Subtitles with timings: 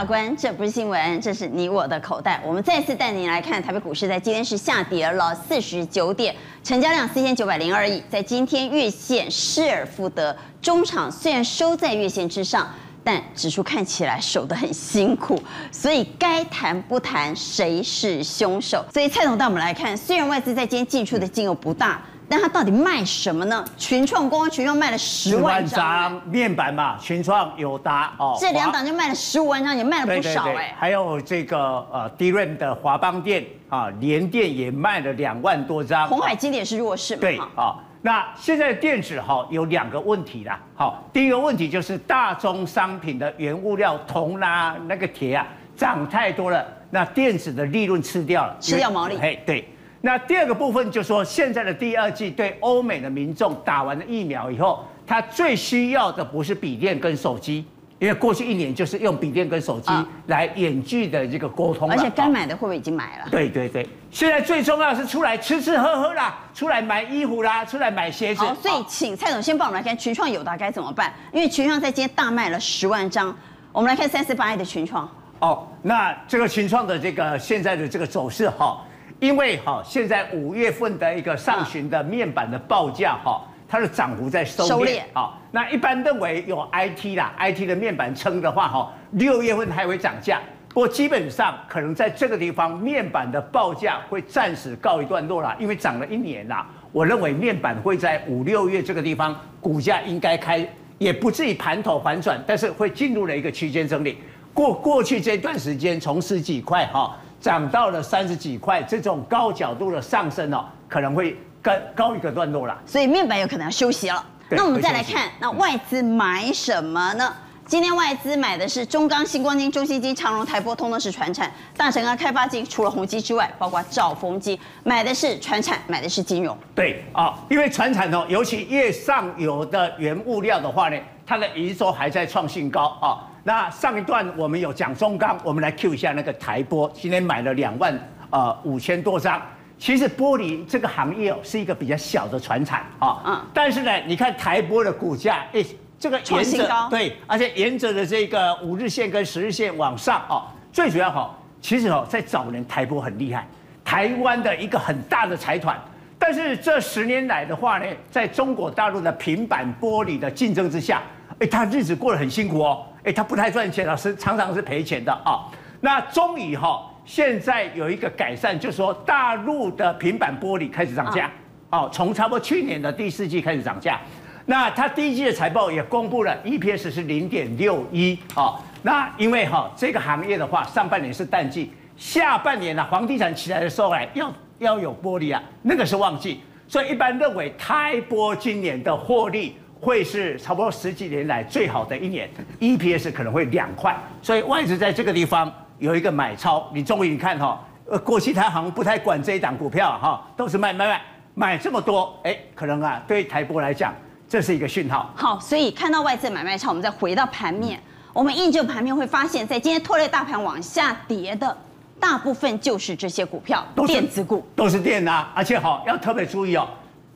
[0.00, 2.40] 法官，这不是新闻，这是你我的口袋。
[2.42, 8.02] 我们再次带您来看台北股市，在今天是下跌了四十九点，成交量四千九百零二亿。
[8.08, 12.66] 在今天月线失而复得，中场虽然收在月线之上，
[13.04, 15.38] 但指数看起来守得很辛苦。
[15.70, 18.82] 所以该谈不谈谁是凶手？
[18.90, 22.00] 所以蔡总带我们来看，虽然外资在今天进出的金额不大。
[22.30, 23.64] 但他到底卖什么呢？
[23.76, 30.74] 群创光群创卖了十万张面板嘛，群创有达哦，这两档就卖了十五万张，也卖了不少哎、欸。
[30.78, 31.58] 还有这个
[31.90, 36.06] 呃，DRAM 的华邦店啊，联电也卖了两万多张。
[36.06, 37.20] 鸿海今天也是弱势嘛。
[37.20, 40.60] 对啊，那现在电子哈有两个问题啦。
[40.76, 45.44] 好，第一个问题就是大宗商品的原物料铜啦，那个铁啊
[45.76, 49.18] 涨太多了，那电子的利润吃掉了，吃掉毛利。
[49.18, 49.68] 嘿，对。
[50.02, 57.64] 那第二个部分就是说，现在的第二季对欧美的民众打完了疫苗以后，他最需要的不是笔电跟手机，
[57.98, 59.92] 因为过去一年就是用笔电跟手机
[60.28, 61.90] 来远距的这个沟通。
[61.90, 63.26] 而且该买的会不会已经买了？
[63.30, 68.42] 对对对，现在最重要的是出来吃吃喝喝啦，出来买衣服啦，出来买鞋子。
[68.42, 71.12] 好，所以请蔡总先帮我们来看群创有达该怎么办？
[71.30, 73.36] 因为群创在今天大卖了十万张，
[73.70, 75.06] 我们来看三四八亿的群创。
[75.40, 78.80] 哦，那这个群创的这个现在的这个走势哈。
[79.20, 85.38] 因为哈，现在五月份的一个上旬的面板的报价哈，它的涨幅在收敛啊。
[85.52, 90.40] 那一般认为有 IT 啦，IT 的面板撑的话哈，六月份还会涨价。
[90.70, 96.66] 不过基本上可能在这个地方面板的报价会暂时告一段落啦，因为涨了一年啦。
[96.90, 104.16] 我认为面板会在五六月这个地方股价应该开，也不至于盘头反转，但是会进入了一个区间整理。
[104.54, 107.14] 过过去这段时间从十几块哈。
[107.40, 112.78] 涨到了三十几块，这种高角度的上升哦，可能会更高一个段落了。
[112.84, 114.24] 所以面板有可能要休息了。
[114.50, 117.32] 那我们再来看，那外资买什么呢？
[117.66, 121.48] 今天外资买的是中钢、新光金、中信金、长荣、台波，通通是船产。
[121.76, 126.58] 大成啊、开发金，除了宏基之外，包括兆丰金，买的是船产，买的是金融。
[126.74, 133.29] 对啊，因为船产哦，尤其越上游的原物料的话呢，它的营收还在创新高啊。
[133.42, 137.98] 那上一段我们有讲中钢，我们来 Q 一下那个台玻，今天买了两万
[138.30, 139.40] 呃五千多张。
[139.78, 145.64] 其实玻璃这个行业哦是一个比较小的船产啊，嗯，但是呢，你看台玻的股价，哎，
[145.98, 153.46] 这个沿着对，而且沿着的这个五日线跟十日线往上哦，最主要哈，其实哦在早年台玻很厉害，
[153.82, 155.80] 台湾的一个很大的财团，
[156.18, 161.00] 但是这十年来的话呢，在中国大陆的平板玻璃的竞争之下，
[161.38, 162.84] 哎，他日子过得很辛苦哦。
[163.04, 165.48] 哎，他不太赚钱了，是常常是赔钱的啊。
[165.80, 171.30] 那终于哈，现在有一个改善，就是说大陆的平板玻璃开始涨价，
[171.70, 173.98] 哦，从差不多去年的第四季开始涨价。
[174.44, 178.60] 那它第一季的财报也公布了，EPS 是零点六一啊。
[178.82, 189.56] 那因为哈这个行业的话，上半年是淡季，下半年呢，房地产起来的时候哎，要要有玻璃啊，那个是旺季，所以一般认为台玻今年的获利。
[189.80, 192.28] 会是差不多十几年来最好的一年
[192.60, 196.70] ，EPS 可能会两块，所以外资在这个地方有一个买超。
[196.74, 201.02] 你终于你看哈，呃，过去他好像不太管这一档股票哈，都是买买买
[201.34, 203.94] 买这么多，哎，可能啊对台波来讲
[204.28, 205.10] 这是一个讯号。
[205.16, 207.80] 好，所以看到外资买卖超，我们再回到盘面，
[208.12, 211.56] 我们印证盘面会发现，在今天拖累大盘往下跌的
[211.98, 216.68] 大部分就是这些股票，都是电子股，都是电啊，而且好要特别注意哦。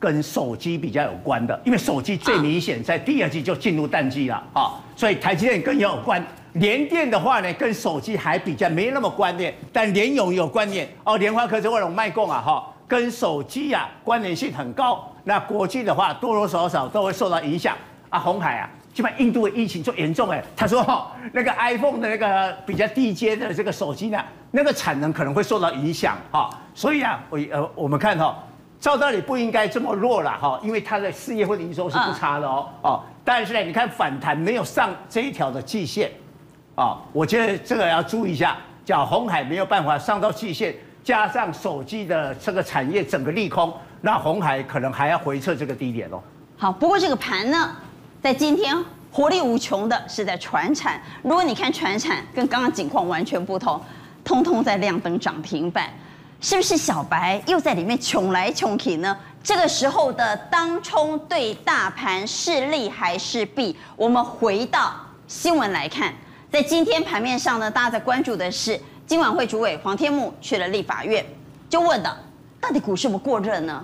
[0.05, 6.23] 跟手机比较有关的，因为手机最明显在第二季就进入淡季了啊，所以台积电更有关。
[6.53, 11.17] 联电的话呢，跟手机还比较没那么关联，但联咏有关联哦。
[11.17, 15.11] 联发科是为了卖供啊哈，跟手机啊关联性很高。
[15.23, 17.75] 那国际的话多多少少都会受到影响
[18.11, 18.19] 啊。
[18.19, 26.47] 红海啊，基本印度的疫情就严重哎，他说哈，那个 iPhone 的那个比较低阶的这个手机呢，那个产能可能会受到影响哈。
[26.75, 28.37] 所以啊，我呃我们看哈。
[28.85, 36.11] 照道理不应该这么弱了哈，因为它的四月份营收是不差的哦哦，但是呢，你看反弹没有上这一条的季线，
[36.75, 38.55] 啊，我觉得这个要注意一下，
[38.85, 46.21] 叫红海没有办法上到季线，加上手机的这个产业整个利空，那红海可能还要回撤这个低点哦。
[46.55, 47.75] 好，不过这个盘呢，
[48.21, 48.77] 在今天
[49.11, 53.81] 活力无穷的是在船产，如果你看船产跟刚刚景况完全不同，
[54.23, 55.89] 通通在亮灯涨停板。
[56.41, 59.17] 是不是小白又在里面穷来穷去呢？
[59.43, 63.75] 这个时候的当冲对大盘是利还是弊？
[63.95, 64.93] 我们回到
[65.27, 66.13] 新闻来看，
[66.51, 71.25] 在今天盘面上呢，大家在关注的是今晚会主委黄天牧去了立法院，
[71.69, 72.17] 就问的，
[72.59, 73.83] 到底股市不过热呢？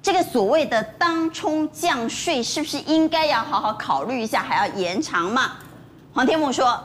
[0.00, 5.52] 这个所谓的当冲降税，是不是应该要好好考虑一下，还要延长吗？
[6.14, 6.78] 黄天牧说，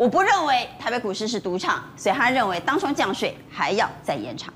[0.00, 4.50] 我不认为台北股市是赌场，所以他认为当冲降税还要再延长。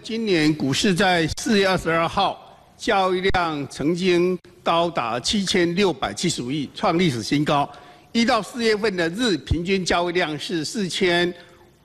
[0.00, 7.68] 今年股市在四月二十二号交易量曾经高达七千六百七十五亿，创历史新高。
[8.12, 11.34] 一到四月份的日平均交易量是四千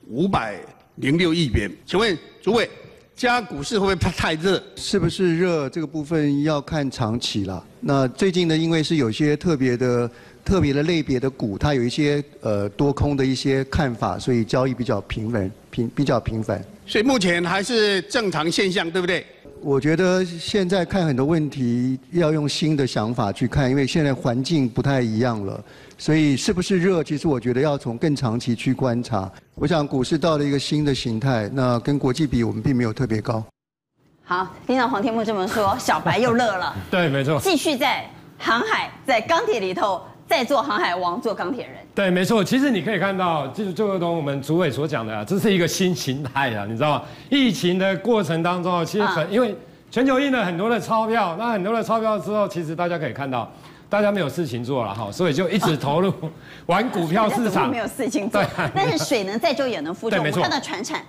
[0.06, 0.54] 五百
[0.94, 1.68] 零六亿元。
[1.84, 2.70] 请问主委？
[3.16, 4.62] 加股市会不会太热？
[4.76, 5.68] 是不是热？
[5.68, 7.62] 这个部分要看长期了。
[7.80, 10.10] 那最近呢，因为是有些特别的、
[10.50, 16.60] 特别的类别的股，它有一些呃多空的一些看法，所以交易比较平稳、平比较频繁。
[16.84, 19.24] 所以目前还是正常现象，对不对？
[19.60, 25.62] 我觉得现在看很多问题要用新的想法去看，因为现在环境不太一样了，
[25.96, 27.04] 所以是不是热？
[27.04, 29.30] 其实我觉得要从更长期去观察。
[29.54, 33.44] 我想股市到了一个新的形态，那跟国际比，我们并没有特别高。
[34.24, 36.74] 好，听到黄天牧这么说，小白又乐了。
[36.90, 37.38] 对，没错。
[37.40, 38.04] 继续在
[38.36, 41.74] 航海，在钢铁里头，再做航海王，做钢铁人。
[41.92, 42.44] 对，没错。
[42.44, 47.02] 其实你可以看到，就是就如同我们主委所讲的啊，这是一个新形态啊，你知道吗？
[47.28, 49.52] 疫情的过程当中，其实很、嗯、因为
[49.90, 53.50] 全球印了很多的钞票，那很多的钞票之后，其实大家可以看到。
[53.88, 56.14] 大家没有事情做了哈，所以就一直投入
[56.66, 57.68] 玩股票市场。
[57.74, 58.40] 没有事情做，
[58.72, 60.16] 但是水能载舟也能覆舟。
[60.16, 61.02] 我看到船产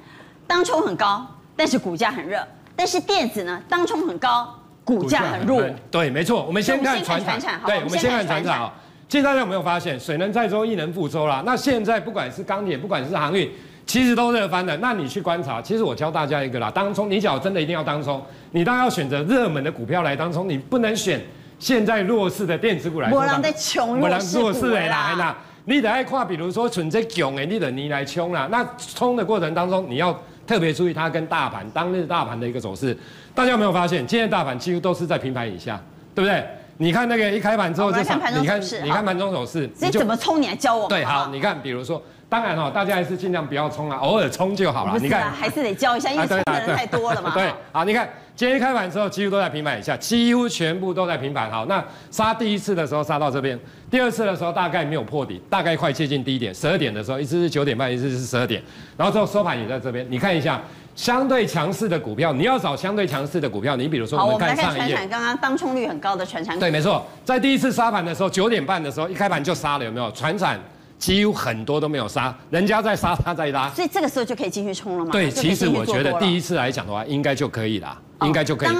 [0.47, 1.23] 当冲很高，
[1.55, 2.39] 但是股价很热；
[2.75, 4.51] 但是电子呢，当冲很高，
[4.83, 5.63] 股价很弱。
[5.91, 6.43] 对，没错。
[6.43, 7.39] 我们先看船产。
[7.67, 8.73] 对，我们先看船产啊。
[9.11, 11.43] 其实大家有没有发现，水能载舟亦能覆舟啦？
[11.45, 13.51] 那现在不管是钢铁，不管是航运，
[13.85, 14.77] 其实都热翻了。
[14.77, 21.19] 那你去观察，其实我教大家一个啦，当冲，你只要真的一定要当冲，你当然要选择热门的股票来当冲，你不能选。
[21.59, 25.35] 现在弱势的电子股来说，没人在穷弱势的啦。
[25.65, 28.47] 你得爱跨，比如说存在囧哎，你得你来冲啦。
[28.49, 30.17] 那冲的过程当中，你要
[30.47, 32.97] 特别注意它跟大盘当日大盘的一个走势。
[33.35, 35.77] 大家有没有发现，今天大盘几乎都是在平盘以下，
[36.15, 36.41] 对不对？
[36.77, 40.41] 你看那个一开盘之后就上，你看你看盘中走势，你怎么冲？
[40.41, 40.87] 你来教我。
[40.89, 44.97] 对，好，你看，比如说，当然哦，大家还是尽量不要冲啊， 偶尔冲就好了。
[44.99, 47.31] 你看，还是得教一下，因为冲的人太多了嘛。
[47.35, 48.09] 对，好，你看。
[48.33, 51.51] 今天一开盘之后，几乎都在平盘以下，几乎全部都在平盘。
[51.51, 53.59] 好，那杀第一次的时候杀到这边，
[53.91, 56.55] 第二次的时候大概没有破底，大概快接近低点。
[56.55, 58.63] 十二点的时候，一次是九点半，一次是十二点，
[58.97, 60.03] 然后之后收盘也在这边。
[60.09, 60.59] 你看一下
[60.95, 66.59] 相对强势的股票，你要找相对强势的股票，你比如说我们看上一页，刚刚当冲率很高的船产股。
[66.59, 70.11] 对，没错，在第一次杀盘的时候，九点半的时候一开盘就杀了，有没有？
[70.11, 70.59] 船产
[70.99, 75.11] 几乎很多都没有杀，人家在杀，他在拉，所以这个时候就可以进去冲了吗？
[75.11, 78.75] 对，其实我觉得第一次来讲的话，应该就可以了，应该就可以。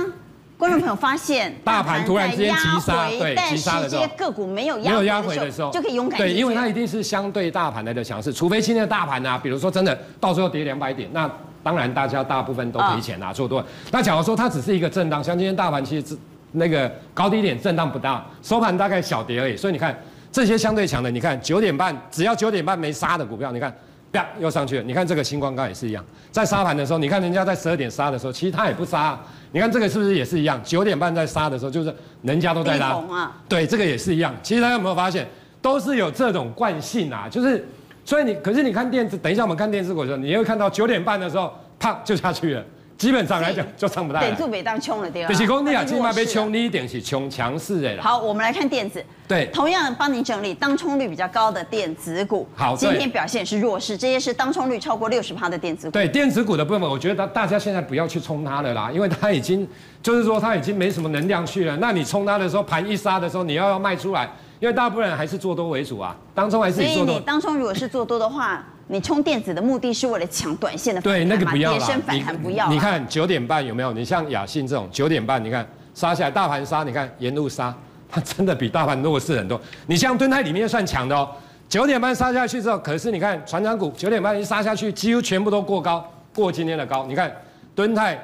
[0.57, 6.19] 观众朋友发现， 大盘突然之间急杀，对，急杀的时候，个股没有压没有压回的时候，就可以勇敢。
[6.19, 11.28] 对，因为它一定是相对大盘来的强势，除非今天的大盘啊，比如说真的到最后跌两百点，那
[11.63, 13.63] 当然大家大部分都赔钱啊，做多。
[13.92, 16.18] 那假如说它只是一个震荡，像今天大盘其实
[16.54, 19.56] 那个高低点震荡不大，收盘大概小跌而已。
[19.56, 19.98] 所以你看
[20.31, 23.74] 这些相对强的，你看九点半只要九点半没杀的股票，你看
[24.12, 24.84] 啪又上去了。
[24.84, 29.18] 你看这个星光钢也是一样，在杀盘的时候，你看人家在十二点杀的时候，其实他也不杀。
[29.54, 30.60] 你看这个是不是也是一样？
[30.64, 32.88] 九点半在杀的时候，就是人家都在拉。
[33.10, 34.34] 啊、对，这个也是一样。
[34.42, 35.28] 其实大家有没有发现，
[35.62, 37.28] 都是有这种惯性啊？
[37.30, 37.68] 就是，
[38.03, 42.63] 所以你可是你看电子，等一下我们看电子股的时候，你会看到九点半的时候，啪就下去了。
[42.98, 44.21] 基本上来讲就上不来。
[44.21, 45.27] 点数被当冲了对吧？
[45.27, 48.04] 就是说你啊，起码被冲，你一定是冲强势的啦。
[48.04, 49.04] 好，我们来看电子。
[49.28, 52.47] 对，同样帮你整理当冲率比较高的电子股。
[52.56, 55.92] 好，今天表现是弱势，这些是当冲率超过六十趴的电子股。
[55.92, 59.68] 对，电子股的部分，我觉得大家现在不要去冲它了啦，因为它已经
[60.04, 61.76] 就是说它已经没什么能量去了。
[61.78, 64.30] 那你冲它的时候，盘一杀的时候，你要要卖出来，
[64.61, 66.15] 因为大部分人还是做多为主啊。
[66.33, 67.06] 当中还是以做多。
[67.07, 68.63] 所以你当中如果是做多的话。
[68.87, 72.68] 你冲电子的目的是为了抢短线的对，那个不要了，反弹不要。
[72.68, 73.94] 你看九点半有没有？
[73.94, 77.73] 你像雅信这种九点半，你看杀下来，大盘杀，你看沿路杀，
[78.09, 79.61] 它真的比大盘弱势很多。
[79.87, 81.30] 你像敦泰里面算强的哦，
[81.69, 87.06] 九点半杀下去之后，可是你看船长股九点半一杀下去，几乎全部都过高，过今天的高。
[87.06, 87.33] 你看
[87.73, 88.21] 敦泰，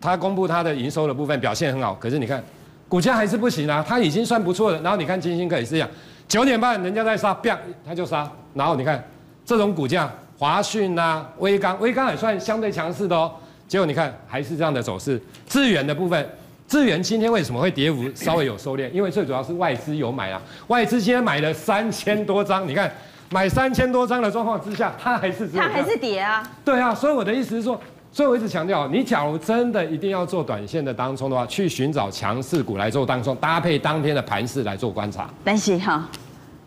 [0.00, 2.40] 它公布它的营收的部分表现很好，可是你看
[2.88, 4.80] 股价还是不行啊，它已经算不错的。
[4.80, 5.88] 然后你看金星科也是一样，
[6.28, 9.02] 九点半人家在杀，啪，它就杀，然后你看。
[9.46, 13.30] 这种股价，华讯啊，威刚，威刚也算相对强势的哦。
[13.68, 15.20] 结果你看，还是这样的走势。
[15.46, 16.26] 智原的部分，
[16.66, 18.90] 智原今天为什么会跌幅稍微有收敛？
[18.90, 22.66] 因为最主要是外资有买啊，外资今天买了三千多张。
[22.66, 22.90] 你看，
[23.28, 26.42] 买三千多张的状况之下，它还是它还是跌啊。
[26.64, 27.78] 对啊，所以我的意思是说，
[28.14, 35.28] 所以我一直强调，你假如真的一定要做短线的当中的话，去寻找强势股来做当中，搭配当天的盘势来做观察。
[35.42, 36.08] 但是哈，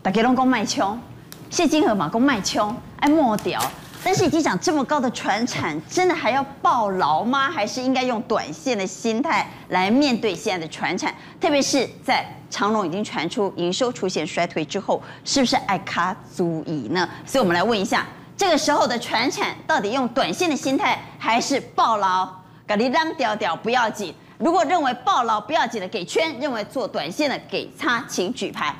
[0.02, 1.00] 大家拢讲卖冲。
[1.48, 3.58] 谢金河嘛，讲卖冲，爱抹掉，
[4.04, 7.50] 但是已经涨这么高的船产，真的还要抱牢吗？
[7.50, 11.14] 还是应该用短线的心态来面对现在的船产？
[11.40, 17.08] 特别是在长荣已经传出营收出现衰退之后，是不是爱卡足矣呢？
[17.24, 18.06] 所以我们来问一下，
[18.38, 22.26] 这个时候的传产到底用短线的心态，还是抱牢？
[22.68, 24.14] 咖哩浪调调不要紧。
[24.38, 28.72] 如果认为抱牢不要紧的给圈，认为做短线的给叉，请举牌。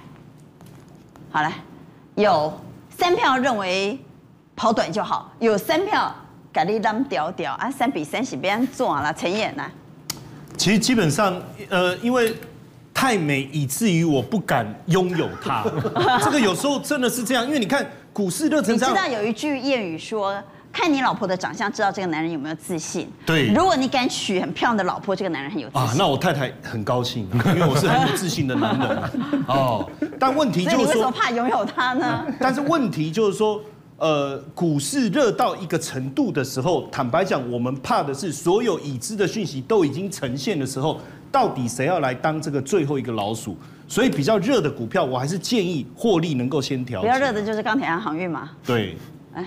[1.33, 1.53] 好来，
[2.15, 2.57] 有
[2.97, 3.99] 三票认为
[4.55, 6.15] 跑短就好，有三票
[6.53, 9.69] 咖哩浪调调啊，三比三是别人做了，陈燕呢？
[10.57, 11.37] 其实基本上，
[11.69, 12.33] 呃，因为
[12.95, 15.65] 太美，以至于我不敢拥有它。
[16.23, 17.85] 这个有时候真的是这样，因为你看
[18.19, 18.93] 股市热成这样。
[18.93, 20.43] 你知道有一句谚语说。
[20.71, 23.11] 看你老婆的长相，知道这个男人有没有自信。
[23.25, 25.83] 对，如果你敢娶很漂亮的老婆，这个男人很有自信。
[25.83, 28.99] 啊，那我太太很高兴， 因为我是很有自信的男人。
[29.49, 32.25] 哦，但问题就是说，你为什么怕拥有他呢？
[32.39, 33.61] 但是问题就是说，
[33.97, 41.01] 呃，股市热到一个程度的时候，坦白讲，我们怕的是所有已知的讯息都已经呈现的时候，
[41.33, 43.57] 到底谁要来当这个最后一个老鼠？
[43.89, 47.01] 所以比较热的股票，我还是建议获利能够先调。
[47.01, 48.51] 比较热的就是钢铁和航运嘛。
[48.65, 48.95] 对。
[49.33, 49.45] 哎。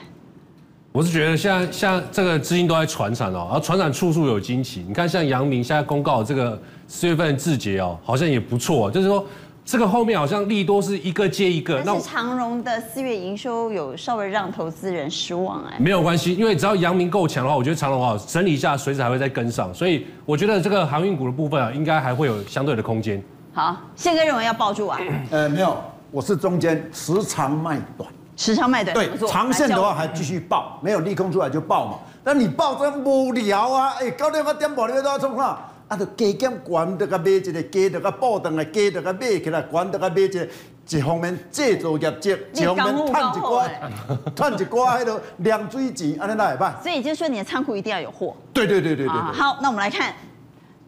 [0.92, 4.84] 我是觉得现在像这个资金都在传产哦，然后传产处处有惊奇。
[4.86, 9.26] 你看像阳明现在公告这个四月份字节哦，好像也不错，就是说
[9.64, 11.82] 这个后面好像利多是一个接一个。
[11.86, 15.78] 但是长荣的四月营收有稍微让投资人失望哎。
[15.80, 19.74] 没有关系，因为只要阳明够强的话，我觉得长荣啊整理一下，随时还会再跟上。
[19.74, 23.24] 所以我觉得这个航运股的部分啊，应该还会有相对的空间。
[23.54, 25.00] 好，宪哥认为要抱住啊？
[25.30, 25.78] 呃，没有，
[26.10, 28.10] 我是中间持长卖短。
[28.38, 32.00] 持长卖短，对，长线的话还继续抱，没有利空出来就抱嘛。
[32.24, 33.94] 那你抱真无聊啊！
[34.00, 35.60] 哎，高点我点宝你都要冲啥？
[35.90, 40.48] 啊，就加减管得个买一个，加得个抱等来，加得个买起来，管得个买一个，
[40.88, 43.70] 一方面制造业绩，一方面赚一寡，
[44.34, 46.74] 赚一寡迄个凉水钱，安尼哪会办？
[46.82, 48.36] 所以就是说，你的仓库一定要有货。
[48.54, 49.34] 对对对对对，对。
[49.34, 50.14] 好，那我们来看，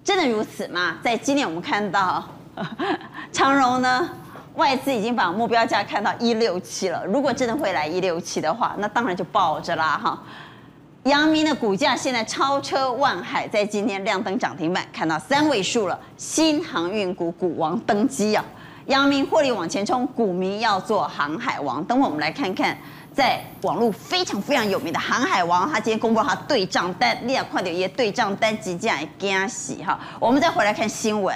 [0.04, 0.98] 真的如此吗？
[1.04, 2.24] 在今年我们看到
[3.32, 4.10] 长荣呢？
[4.56, 10.22] 外资已经把目标价看到一六七了，如果真的会来一六七的话，那当然就抱着啦哈。
[11.06, 18.46] 阳明的股价现在超车万海，在今天亮灯涨停板，看到三位数了，新航运股股王登基啊！
[18.86, 21.84] 阳明获利往前冲，股民要做航海王。
[21.86, 22.78] 等会我们来看看，
[23.12, 30.00] 在网络非常非常有名的航海王，他今天公布他对账单，你也快点也对账单即将来惊喜哈。
[30.20, 31.36] 我们再回来看新闻，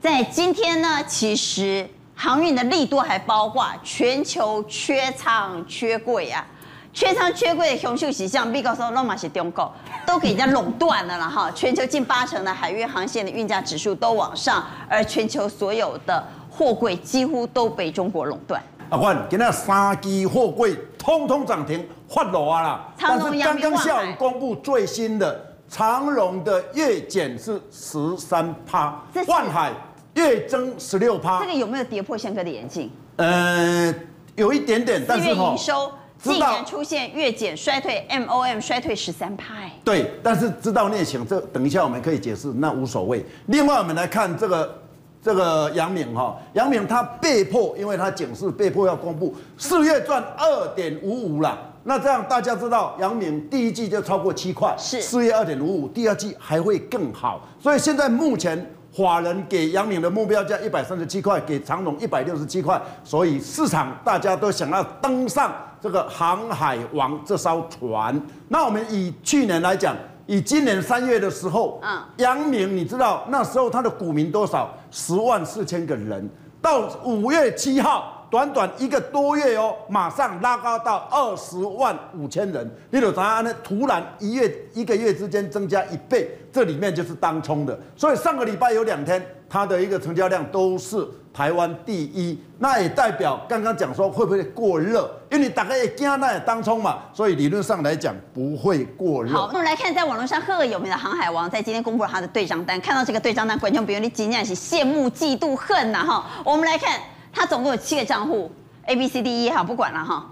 [0.00, 1.88] 在今天呢，其实。
[2.20, 6.44] 航运的利多还包括全球缺仓缺柜啊，
[6.92, 9.72] 缺仓缺柜的熊秀喜像比告说罗马是中国
[10.04, 18.60] 都给人家垄断了了哈，全球近八成的海运航线的运价指数都往上，而全球所有的货柜几乎都被中国垄断。
[18.90, 22.88] 阿冠，今天三支货柜通通涨停，发落啊啦！
[22.98, 29.70] 但是刚刚下午公布最新的长荣的月减是十三趴，万海。
[30.18, 32.90] 月增十六趴，这个有没有跌破宪哥的眼镜？
[33.16, 33.94] 呃，
[34.34, 39.54] 有一点点，但是哈，营收竟然出现月减衰退，MOM 衰退十三趴。
[39.84, 43.24] 对，但是知道内情，这等一下我们可以解释，那无所谓。
[43.46, 44.82] 另外，我们来看这个
[45.22, 58.74] 这个杨敏哈，杨敏他被迫，因为他警示被迫要公布四月赚二点五五啦，那这样大家知道，杨敏第一季就超过七块，是四月二点五五，第二季还会更好，所以现在目前。
[59.06, 68.20] 法人给阳明的目标价一百三十七块，给长荣一百六十七块，所以市场大家都想要登上这个航海王这艘船。
[68.48, 69.94] 那我们以去年来讲，
[70.26, 74.68] 以今年三月的时候，嗯，阳明你知道那时候他的股民多少？
[74.90, 76.28] 十万四千个人，
[76.60, 78.17] 到五月七号。
[78.30, 82.70] 短短一个多月哦，马上拉高到二十万五千人。
[82.90, 83.54] 你有答案呢？
[83.64, 87.78] 突然一月一个月之间增加一倍，这里面就是当冲的。
[87.96, 92.38] 所以上个礼拜有两天，它的一个成交量都是台湾第一。
[92.58, 95.10] 那也代表刚刚讲说会不会过热？
[95.30, 99.32] 因为你大概也惊那也当冲嘛，所以理论上来讲不会过热。
[99.32, 102.78] 好，那我们来看在网络上赫赫有名的航海王，在今天公布了他的对账单。
[102.78, 106.26] 看到这个对账单，观众朋友你尽量是羡慕嫉妒恨呐哈。
[106.44, 107.00] 我们来看。
[107.32, 108.50] 他总共有七个账户
[108.86, 110.26] ，A B C D E 哈，不管了哈，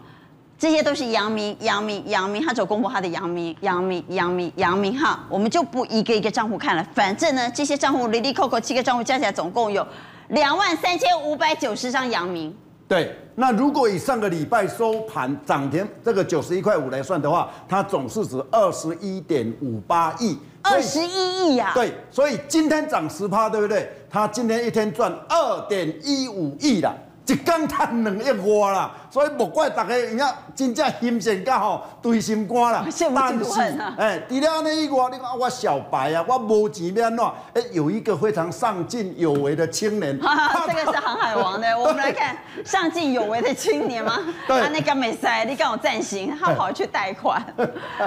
[0.58, 9.86] 这些都是阳明、阳明、阳明，他只有公布他的阳明、阳明、阳明、阳明哈，我们就不一个一个账户看了，反正呢，这些账户里里扣扣七个账户加起来总共有
[10.28, 12.56] 两万三千五百九十张阳明。
[12.88, 21.72] 对，那如果以上个礼拜收盘涨停这个九十一块五来算的话，它总市值二十一点五八亿，二十一亿呀。
[21.74, 23.90] 对，所以今天涨十趴，对不对？
[24.16, 26.96] 他今天一天赚二点一五亿了。
[27.26, 32.84] 一天赚两亿外啦，所以莫怪大家人家真正心善甲吼对心肝啦。
[32.90, 33.94] 羡慕嫉妒恨啊！
[33.98, 37.24] 哎，除了安尼以外，你看我小白啊，我无钱要安怎？
[37.54, 40.18] 哎，有一个非常上进有为的青年。
[40.22, 44.18] 哈哈，这个是航海王的，我们来看上进有为的青年吗？
[44.46, 47.44] 对他那个美赛，你跟我赞行，他跑去贷款，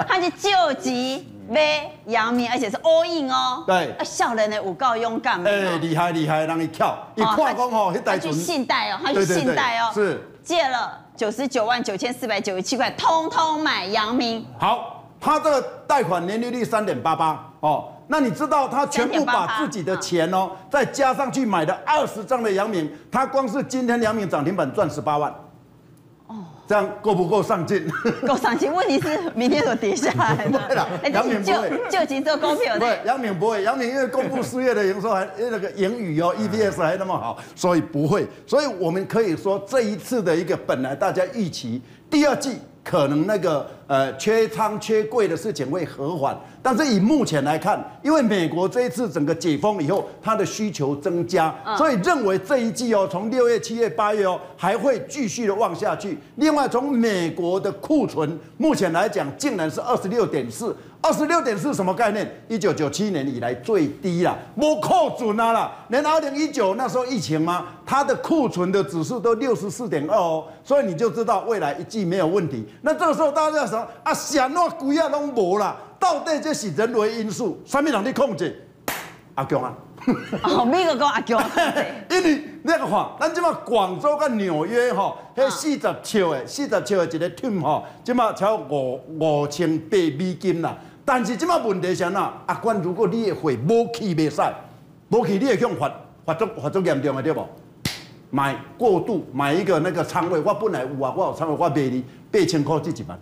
[0.08, 3.64] 他去救急买阳明，而且是 all in 哦。
[3.66, 5.42] 对，笑人的五够勇敢。
[5.44, 14.44] 哎，厉害厉害，让你跳，一看讲吼，他去信贷哦，他去信贷哦，是借了九十九万九千四百九十七块，通通买阳明。
[14.58, 25.32] 好，他这个贷款年利率三点八八哦，那你知道他全部把自己的钱哦，再加上去买的二十张的阳明，他光是今天阳明涨停板赚十八万。
[26.70, 27.84] 这样够不够上进？
[28.24, 28.72] 够上进。
[28.72, 30.66] 问题是 明天有跌下来了。
[30.68, 32.78] 对了，杨敏不会，就近做公平。
[32.78, 38.24] 对，杨敏不会，杨敏因为公布四月的营收还 那个盈余哦，EPS 还那么好，所以不会。
[38.46, 42.56] 所以我们可以说这一次的一个本来大家预期第二季。
[42.82, 56.16] 可能那个呃缺仓缺柜的事情会和缓，但是以目前来看，因为美国这一次整个解封以后，它的需求增加，所以认为这一季哦，从六月、七月、八月哦，还会继续的旺下去。
[56.36, 60.76] 另外，从美国的库存目前来讲，竟然是二十六点四。
[61.02, 62.30] 二十六点是什么概念？
[62.46, 67.68] 一九九七年以来最低啦，我扣准啊啦，连二零一九那时候疫情吗？
[67.86, 72.66] 它的库存的指数都六十四点二哦，所以你就知道未来一季没有问题。
[72.82, 78.66] 那这个时候大家在想啊，什么鬼啊拢无啦，到底这是人为因素，啥物人咧控制？
[79.34, 79.72] 阿强啊，
[80.42, 81.42] 哦，每个讲阿强，
[82.10, 90.76] 因为那个话，咱即马广州甲纽约吼，迄四十兆的四十兆的一个 team 吼，即马超五五千八美金啦。
[91.04, 92.32] 但是即马问题是啥呢？
[92.46, 94.42] 阿关，如果你的会无去袂使，
[95.08, 95.90] 无去你会向罚
[96.24, 97.46] 罚足罚足严重的对无？
[98.32, 103.18] 买过度买一个那个仓位，我本来有啊，我有仓位，我卖你八千块这一万，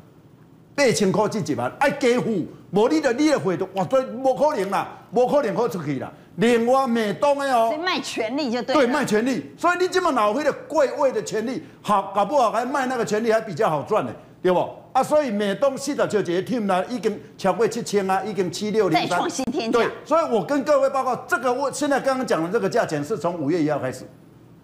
[0.78, 6.08] 八千块至一万，爱加付，无你的你的会都哇，所以无可能啦，无可能可出去啦。
[6.36, 8.72] 另外美东的哦，所以卖权利就对。
[8.76, 14.64] 对，卖权利，所以你这么老会的贵位的权利，好搞不好还卖那个权利还比较好赚呢，对不？
[14.92, 19.80] 啊，所以美东四十兆这个 team 呢，已经超过七千啊，已经七六零三，再创新天价。
[19.80, 24.04] 对，所以我跟各位报告，这个我现在刚刚讲的这个价钱是从五月一号开始，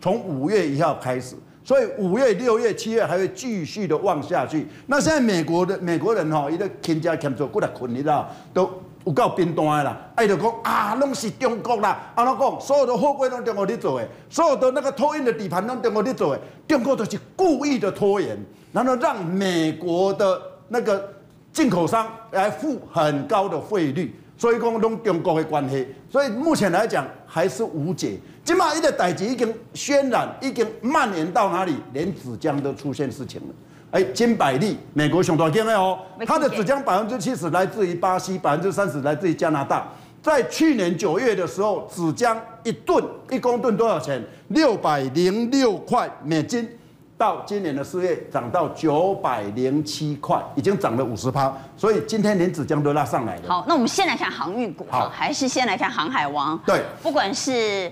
[0.01, 4.67] 从五月一号开始，所以五月、六月、七月还会继续的旺下去。
[4.87, 8.71] 那现在美国的美国人哈，伊个倾家倾做过来困，你知道都
[9.05, 9.99] 有够冰冻的啦。
[10.15, 12.61] 哎，就讲啊，拢是中国啦，安怎讲？
[12.61, 18.39] 所有的货柜都中国在做的，所有的那个托运的底盘都中国在做的，中国都是故意的拖延，
[18.73, 20.41] 然后让美国的。
[20.67, 21.13] 那个
[21.53, 28.19] 进口商来付很高的费率，所以讲拢中国的关系，所以目前来讲还是无解。
[28.45, 31.75] 今嘛一个代志已经渲染，已经蔓延到哪里？
[31.95, 33.55] 连纸浆都出现事情了。
[33.91, 39.89] 哎，金百利，美国熊大金的哦，它的纸浆百分之七十来自于巴西，百分之三十来自于加拿大。
[40.23, 44.23] 在去年九月的时候，纸浆一吨一公吨多少钱？
[44.49, 46.69] 六百零六块美金。
[47.17, 53.43] 到今年的四月涨到九百零七块，已经涨了五十趴，所以今天连纸浆都拉上来了。
[53.49, 56.59] 好，那我们先来看航运股，好，还是先来看航海王。
[56.67, 57.91] 对，不管是。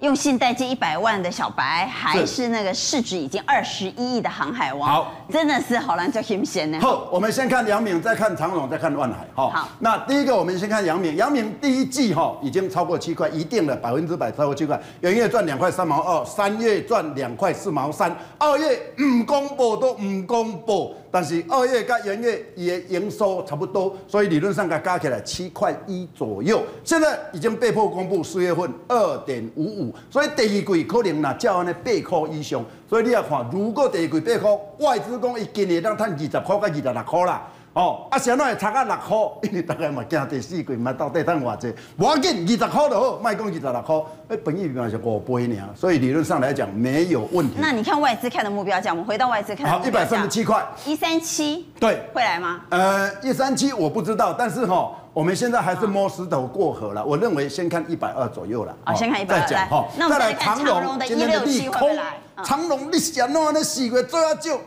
[0.00, 6.78] 用信贷借一百万的小白，还是那个市值已经二十一亿的航海王，好，真的是好难叫天险呢。
[6.80, 9.26] 好，我们先看杨敏，再看长荣，再看万海。
[9.34, 11.16] 好，好，那第一个我们先看杨敏。
[11.16, 20.94] 杨敏第一季哈已经超过七块，一定了百分之百超过七块，元月赚两块三毛二，三月赚两块四毛三，二月唔公布都唔公布。
[21.10, 26.62] 但是二月跟元月也营收差不多，所以理论上该加起来七块一左右。
[26.84, 32.64] 现在已经被迫公布四月份二点五五，所以第二季可能那照安尼八块以上。
[32.88, 37.48] 所以你要看，如果第二季八块，外资讲伊今年当赚二十块到二十六块啦。
[37.76, 39.16] 哦，啊，现在差个六块，
[39.50, 43.96] 因为大家嘛惊第四季嘛到底等偌济，无要紧，二十块就好，卖讲二十六块，
[44.28, 47.56] 哎，本益比嘛是五倍呢，所以理论上来讲没有问题。
[47.58, 52.62] 那你看外资看的目标价，我们回到外资看好，一百三十七块，一三七，对，会来吗？
[52.70, 57.04] 呃，一三七我不知道，但是哈，我们现在还是摸石头过河了。
[57.04, 58.74] 我认为先看一百二左右了。
[58.84, 59.84] 啊，先看一百二，再讲哈。
[59.98, 62.14] 那我们再来看长龙的一六七会不会来？
[62.42, 64.58] 长荣你想弄那四个月最后就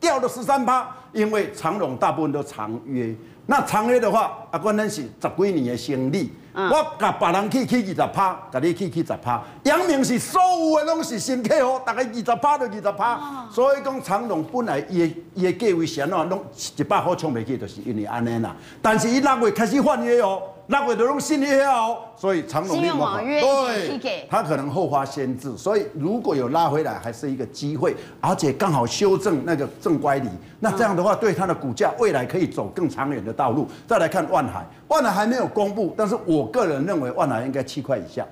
[0.00, 0.96] 掉了十三趴。
[1.12, 3.14] 因为长荣大部分都长约，
[3.46, 9.42] 那长约的话，啊，关键是十几年的生意，嗯、我甲别人去去二十趴，甲你去去十趴。
[9.64, 16.44] 杨明是所有的拢是新客户，大概二十趴就二十趴，哦、所以讲长荣本来伊伊的价位线哦，拢
[16.76, 18.54] 一百块冲袂起，就是因为安尼啦。
[18.80, 20.40] 但是伊六月开始换约哦。
[20.70, 30.28] 那个都用新药，所以长隆利网约对，它可能后发先至，所以如果有拉回来，还是一个机会，而且刚好修正那个正乖离，
[30.60, 33.66] 那这样的话对它的股价未来可以走更长远的道路。
[33.84, 38.24] 再来看万海，万海还没有公布，但是我个人认为万海应该七块以下。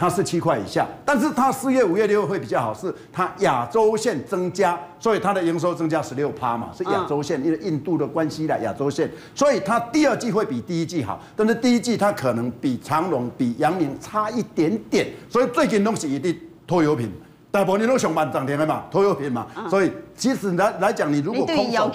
[0.00, 16.34] 它是七块以下，但是它四月、五月、六月会比较好，是它亚洲线增加，所以它的营收增加十六趴嘛，是亚洲线，因为印度的关系啦，亚洲线，所以它第二季会比第一季好，但是第一季它可能比长荣、比阳明差一点点，所以最近东西一定
[16.66, 17.12] 拖油瓶，
[17.50, 21.90] 大部分都上班涨停了嘛，拖油瓶嘛，所以其实来来讲，你如果空手，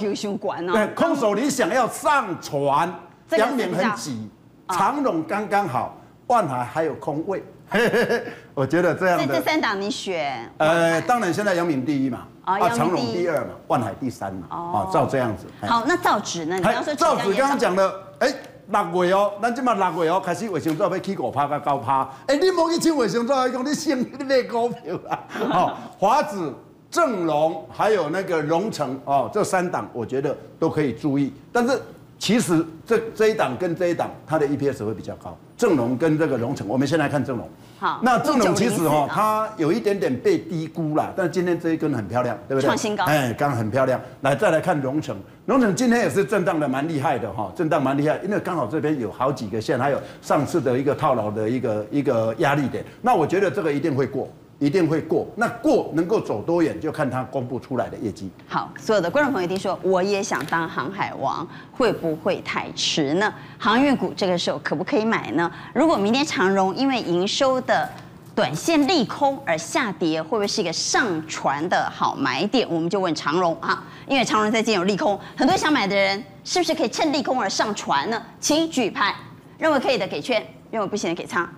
[0.71, 2.87] 对，空手你想要上船，
[3.31, 4.29] 阳明很挤，
[4.69, 7.43] 长荣刚刚好，万海还有空位。
[7.67, 8.23] 嘿嘿嘿，
[8.53, 9.27] 我觉得这样的。
[9.27, 10.49] 这三档你选？
[10.57, 15.47] 呃，当然现在阳明第一嘛，啊，长荣第二嘛，万海第三嘛，哦，照这样子。
[15.67, 16.57] 好，那造纸呢？
[16.57, 18.33] 你要说造纸刚刚讲的，哎，
[18.67, 25.19] 六月哦，咱这嘛六月哦，开始卫生纸要起五趴到九趴，哎，你莫去抢卫生纸，还讲你先你买股票啊？
[25.49, 26.53] 好， 华子、
[26.91, 31.81] 正隆还有那个荣成哦，这三档我觉得都可以注意，但是。
[32.17, 35.37] 其实这这一档跟这一档，它的 EPS 会比较高。
[35.57, 37.47] 正隆跟这个荣成，我们先来看正隆。
[37.79, 42.65] 好，那正隆其实哈，它有一点点被低估了，但是今天这一根很漂亮，对不对？
[42.65, 43.05] 创新高。
[43.05, 43.99] 哎，刚刚很漂亮。
[44.21, 52.83] 来，再来看荣成，荣成今天也是震荡的蛮厉害的哈，震荡蛮厉害，因为刚好这边有好几个线，还有上次的一个套牢的一个一个压力点。
[53.01, 54.27] 那我觉得这个一定会过。
[54.59, 58.29] 一定会过，那过能够走多远，就看他公布出来的业绩。
[58.47, 63.33] 好，所有的观众朋友一定说，我也想当航海王，会不会太迟呢？
[63.57, 65.51] 航运股这个时候可不可以买呢？
[65.73, 67.89] 如果明天长荣因为营收的
[68.33, 72.65] 短线利空而下跌，会不会是一个上船的好买点？
[72.69, 78.21] 我们就问长荣啊，因为长荣在今天有利空，很多想买的人是不是可以趁利空而上船呢？
[78.39, 79.13] 请举牌，
[79.57, 80.41] 认为可以的给圈，
[80.71, 81.49] 认为不行的给叉。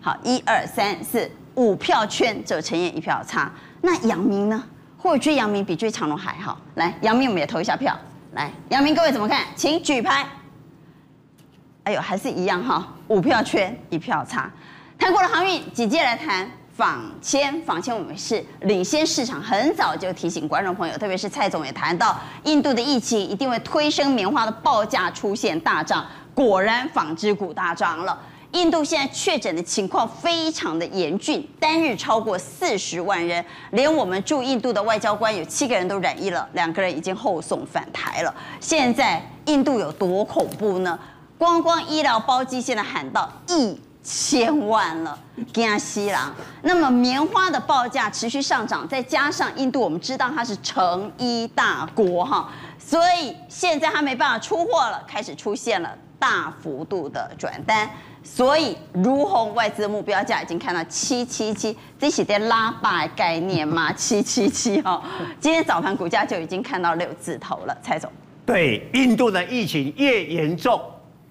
[0.00, 1.28] 好，一二三四。
[1.58, 3.50] 五票圈，只有陈彦一票差。
[3.82, 4.62] 那杨明呢？
[4.96, 6.56] 或者追杨明比追长荣还好？
[6.76, 7.98] 来，杨明我们也投一下票。
[8.32, 9.42] 来，杨明各位怎么看？
[9.56, 10.24] 请举牌。
[11.82, 14.48] 哎呦，还是一样哈，五票圈一票差。
[14.96, 17.60] 谈过了航运，紧接着来谈纺纤。
[17.62, 26.06] 纺纤我们是领先市场，很早就提醒观众朋友，特别是蔡总也谈到，印度的疫情一定会推升棉花的报价出现大涨。
[26.34, 28.16] 果然，纺织股大涨了。
[28.52, 38.34] 印度现在确诊的情况非常的严峻，单日超过四十万人，连我们驻印度的外交官有七个人都染疫了，两个人已经后送返台了。
[38.58, 40.98] 现在印度有多恐怖呢？
[41.36, 45.16] 光光医疗包机现在喊到一千万了，
[45.52, 46.34] 惊西郎。
[46.62, 57.88] 那么棉花的报价持续上涨，再加上印度我们知道它是成衣大国哈，所以现在它没办法出货了，开始出现了大幅度的转单。
[58.30, 63.90] 所以，如虹外资的目标价已经看到七七七，这是在拉霸概念吗？
[63.96, 65.02] 七七七哈，
[65.40, 67.76] 今天早盘股价就已经看到六字头了。
[67.82, 68.12] 蔡总，
[68.46, 70.80] 对，印度的疫情越严重，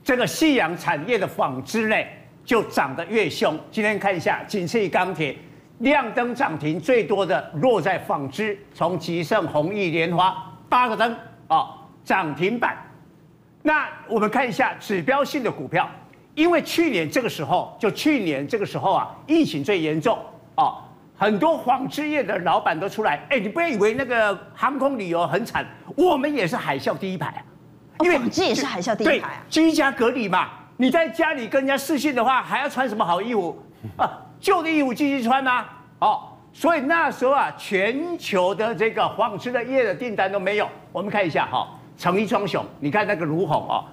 [0.04, 2.08] 这个夕阳产业的纺织类
[2.44, 3.58] 就涨得越凶。
[3.72, 5.34] 今天看一下，仅次于钢铁
[5.78, 10.36] 亮灯涨停最多的落在纺织，从吉盛、弘毅、莲花
[10.68, 11.16] 八个灯
[11.48, 11.70] 啊
[12.04, 12.76] 涨停板。
[13.62, 15.90] 那我们看一下指标性的股票。
[16.38, 20.16] 因为去年这个时候，就去年这个时候啊，疫情最严重
[20.54, 20.86] 啊，
[21.18, 27.42] 很多纺织业的老板都出来，哎，你不要以为那个航空旅游很惨，我们也是海啸第一排啊，
[28.02, 30.48] 因为纺织也是海啸第一排啊，居家隔离嘛，
[30.78, 33.60] 你在家里跟人家视讯的话，还要穿什么好衣服
[33.98, 34.08] 啊？
[34.40, 35.66] 旧的衣服继续穿吗？
[35.98, 36.22] 哦，
[36.54, 40.70] 所以那时候啊，全球的这个纺织的业的订单都没有。
[40.92, 43.84] 我们看一下哈，成衣双雄，你看那个如虹啊。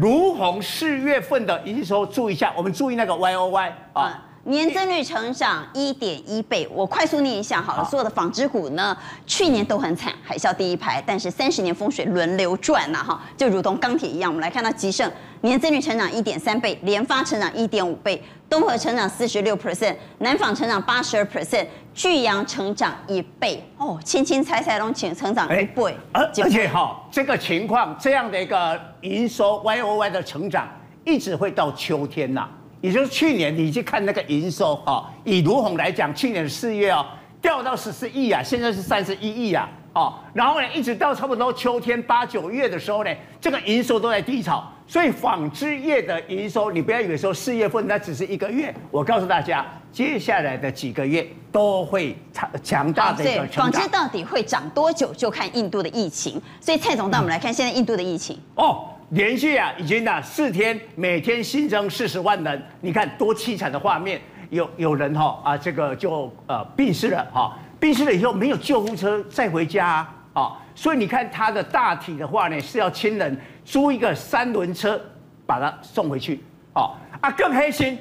[0.00, 6.66] 如虹四月份的营收，注意一下，我们注意那个 Y O Y 啊，年增率成长一点一倍。
[6.72, 14.30] 我快速念一下好了，所有的纺织股呢，去年都很惨，海啸第一排，但是三十年风水轮流转呐哈，就如同钢铁一样。
[14.30, 15.10] 我们来看到吉盛
[15.42, 18.22] 年增率成长一点三倍，联发成长一点五倍。
[18.48, 30.66] 东和成长四十六 percent，南纺成长八十二 percent，巨阳成长一倍哦，青青彩彩龙请成长一倍，而而且哈，这个情况这样的一个营收 Y O Y 的成长，
[31.04, 32.48] 一直会到秋天呐，
[32.80, 37.04] 也就是去年你去看那个营收啊，以卢虹来讲，去年四月哦
[37.40, 43.10] 掉到十四亿啊，现在是三十一亿啊，哦，然后呢一直到差不多秋天八九月的时候呢，
[43.40, 44.64] 这个营收都在低潮。
[44.90, 49.62] 所以纺织业的营收，你不要以为说四月份那只是一个月，我告诉大家，
[49.92, 53.70] 接下来的几个月都会强强大的一个成长。
[53.70, 56.40] 纺织到底会涨多久，就看印度的疫情。
[56.58, 58.40] 所以蔡总带我们来看现在印度的疫情。
[58.54, 75.00] 哦，连续啊已经啊四天每天新增四十万人，你看多凄惨的画面，有有人哈啊这个就呃病逝了哈，病逝了以后没有救护车再回家啊，所以你看他的大体的话呢是要亲人租一个三轮车
[75.46, 76.42] 把他送回去，
[76.74, 77.98] 哦啊更黑心，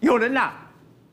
[0.00, 0.52] 有人呐、啊、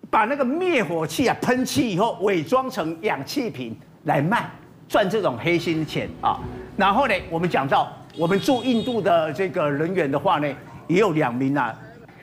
[0.10, 3.74] 把那个灭火器啊喷漆以后伪装成氧气瓶
[4.04, 4.50] 来卖。
[4.90, 6.40] 赚这种黑心钱啊，
[6.76, 10.56] 然后呢，我们讲到我们驻印度的这个人员的话呢，
[10.88, 11.74] 也有两名啊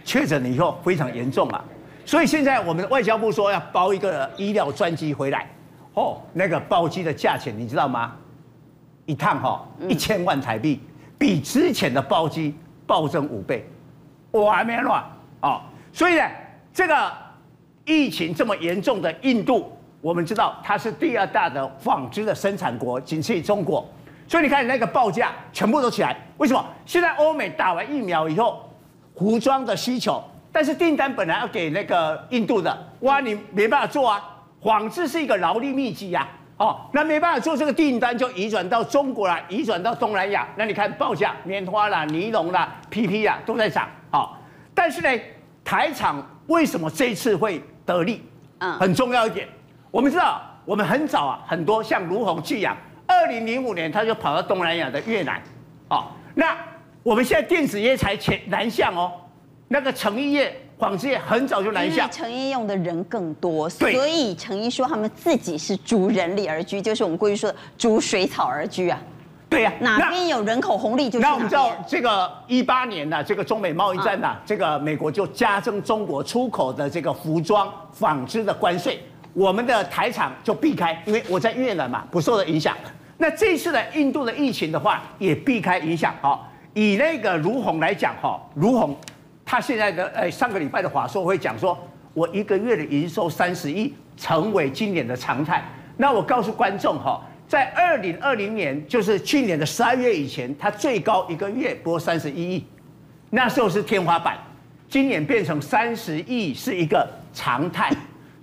[0.04, 1.64] 确诊了以后非常严重啊，
[2.04, 5.48] 所以现在我们的外交部说要包一个医疗专机回来，
[5.94, 8.14] 哦，那个包机的价钱你知道吗？
[9.06, 10.82] 一趟哈一千万台币，
[11.16, 12.54] 比之前的包机
[12.86, 13.66] 暴增五倍，
[14.32, 15.02] 我还没乱。
[15.40, 15.62] 哦，
[15.94, 16.28] 所以呢，
[16.74, 17.10] 这个
[17.86, 19.72] 疫情这么严重的印度。
[20.02, 23.88] 我们知道它是第二大的纺织的生产国，仅次于中国，
[24.28, 26.16] 所以你看那个报价全部都起来。
[26.38, 26.64] 为什么？
[26.84, 28.70] 现在欧美打完疫苗以后，
[29.16, 34.32] 服装的需求，但是订单本来要给那个印度的，哇，你没办法做啊。
[34.62, 40.48] 纺织是一个劳力密集呀，哦，那没办法做这个订单，就移转到中国啦，移转到东南亚。
[40.56, 44.36] 那你看报价，棉花啦、尼龙啦、PP 啊都在涨，好，
[44.74, 45.22] 但是呢，
[45.64, 48.24] 台厂为什么这一次会得利？
[48.58, 49.46] 嗯，很重要一点。
[49.92, 55.40] 我们知道，我们很早啊，很多像儒鸿、巨阳，二零零五年他就跑到东南亚的越南，
[55.88, 56.56] 哦，那
[57.02, 59.12] 我们现在电子业才前南向哦，
[59.68, 62.10] 那个成衣业、纺织业很早就南向。
[62.10, 69.00] 成衣用的人更多，所以成衣说他们自己是逐人力而居，就是我们过去说的逐水草而居啊。
[69.48, 71.30] 对呀、啊，哪边有人口红利就去哪边。
[71.30, 79.00] 那我们知道这个一八年呢，这个中美贸易战呢、啊，这个美国就加征中国出口的这个服装、纺织的关税。
[79.36, 82.74] 我们的台厂就避开，因为我在越南嘛，不受到影响。
[83.18, 86.14] 那这次的印度的疫情的话，也避开影响。
[86.22, 86.40] 哈，
[86.72, 88.96] 以那个卢洪来讲，哈，卢洪
[89.44, 91.78] 他现在的呃上个礼拜的话说会讲说，
[92.14, 95.62] 我一个月的营收三十亿，成为今年的常态。
[95.98, 102.64] 那我告诉观众哈，在二零二零年，就是去年的十二月以前，它最高一个月播三十一亿，
[103.28, 104.38] 那时候是天花板。
[104.88, 107.92] 今年变成三十亿是一个常态。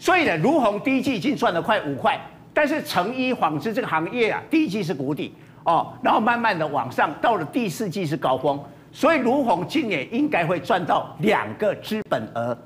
[0.03, 2.19] 所以呢，如虹第一季已经赚了快五块，
[2.53, 8.61] 但是成衣纺织这个行业啊，第一季是谷底哦，然后慢慢的往上，到了第四季是高峰，
[8.91, 12.57] 所以如虹今年应该会赚到两个资本额，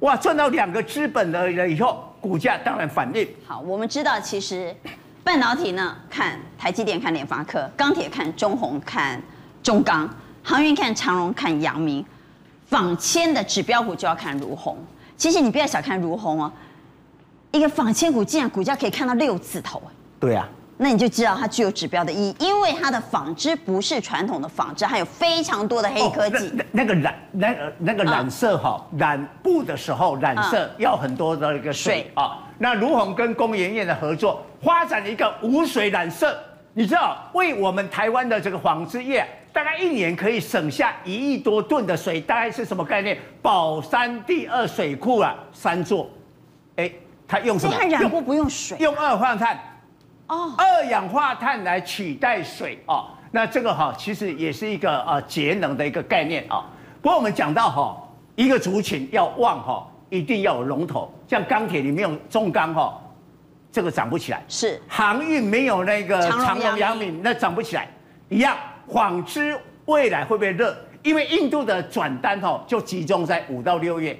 [0.00, 3.26] 哇，赚到两个资本额了以后，股价当然反应。
[3.46, 4.76] 好，我们知道其实
[5.22, 9.18] 半导体呢，看台积电，看联发科，钢铁看中鸿，看
[9.62, 10.06] 中钢，
[10.42, 12.04] 航运看长荣，看阳明，
[12.66, 14.76] 纺纤的指标股就要看如虹。
[15.16, 16.52] 其实你不要小看如虹哦。
[17.54, 19.80] 一个仿千股竟然股价可以看到六字头，
[20.18, 26.48] 对啊，那你就知道它具有指标的意义，因为它的纺织不是传统的纺织，还有非常多的黑科技。
[26.48, 32.32] 哦、那，那，个染那个那个染色哈，嗯、染布的时候染色要很多的一个水啊、哦。
[32.58, 36.36] 那卢鸿跟工研院的合作，发展了一个无水染色，
[36.72, 43.16] 你知道为我们台湾的这个纺织业，大概一年可以省下一亿多吨的水，大概是什么概念？
[43.40, 46.10] 宝山第二水库啊，三座，
[46.74, 46.90] 哎。
[47.34, 47.74] 它用什么？
[47.76, 49.58] 它染布不用水，用二氧化碳。
[50.28, 53.08] 哦，二氧化碳来取代水哦。
[53.32, 56.64] 那这个哈，其实也是一个呃节能的一个概念啊。
[57.02, 61.12] 不过我们讲到哈，一个族群要旺哈，一定要有龙头。
[61.26, 63.02] 像钢铁里面有中钢哈，
[63.72, 64.40] 这个涨不起来。
[64.46, 64.80] 是。
[64.86, 67.88] 航运没有那个长荣、阳明，那涨不起来。
[68.28, 68.56] 一样，
[68.88, 70.76] 纺织未来会不会热？
[71.02, 74.16] 因为印度的转单哈，就集中在五到六月。